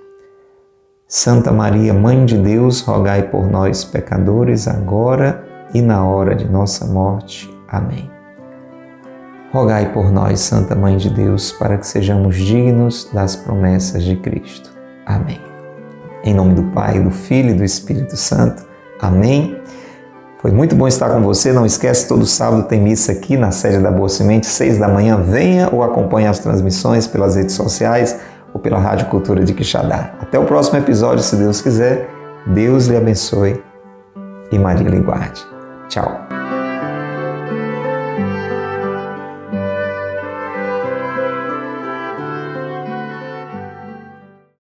Santa 1.07 1.51
Maria, 1.51 1.93
Mãe 1.93 2.25
de 2.25 2.39
Deus, 2.39 2.81
rogai 2.83 3.29
por 3.31 3.51
nós, 3.51 3.85
pecadores, 3.85 4.69
agora 4.69 5.45
e 5.75 5.83
na 5.83 6.07
hora 6.07 6.35
de 6.35 6.49
nossa 6.49 6.87
morte. 6.87 7.53
Amém. 7.69 8.11
Rogai 9.53 9.93
por 9.93 10.13
nós, 10.13 10.39
Santa 10.41 10.77
Mãe 10.77 10.97
de 10.97 11.11
Deus, 11.11 11.51
para 11.51 11.77
que 11.77 11.87
sejamos 11.87 12.37
dignos 12.37 13.11
das 13.13 13.35
promessas 13.35 14.05
de 14.05 14.15
Cristo. 14.17 14.71
Amém. 15.05 15.41
Em 16.23 16.33
nome 16.33 16.55
do 16.55 16.63
Pai, 16.71 17.01
do 17.01 17.11
Filho 17.11 17.51
e 17.51 17.55
do 17.55 17.65
Espírito 17.65 18.17
Santo. 18.17 18.65
Amém. 19.01 19.60
Foi 20.41 20.51
muito 20.51 20.75
bom 20.75 20.89
estar 20.89 21.11
com 21.11 21.21
você. 21.21 21.53
Não 21.53 21.67
esquece, 21.67 22.09
todo 22.09 22.25
sábado 22.25 22.63
tem 22.63 22.81
missa 22.81 23.13
aqui 23.13 23.37
na 23.37 23.51
sede 23.51 23.79
da 23.79 23.91
Boa 23.91 24.09
Semente, 24.09 24.47
seis 24.47 24.79
da 24.79 24.89
manhã. 24.89 25.21
Venha 25.21 25.69
ou 25.71 25.83
acompanhe 25.83 26.27
as 26.27 26.39
transmissões 26.39 27.07
pelas 27.07 27.37
redes 27.37 27.55
sociais 27.55 28.19
ou 28.55 28.61
pela 28.61 28.79
Rádio 28.79 29.07
Cultura 29.07 29.45
de 29.45 29.53
Quixadá. 29.53 30.13
Até 30.21 30.39
o 30.39 30.45
próximo 30.47 30.79
episódio, 30.79 31.23
se 31.23 31.37
Deus 31.37 31.61
quiser. 31.61 32.09
Deus 32.47 32.87
lhe 32.87 32.97
abençoe 32.97 33.63
e 34.51 34.59
Maria 34.59 34.89
lhe 34.89 35.01
guarde. 35.01 35.45
Tchau. 35.89 36.40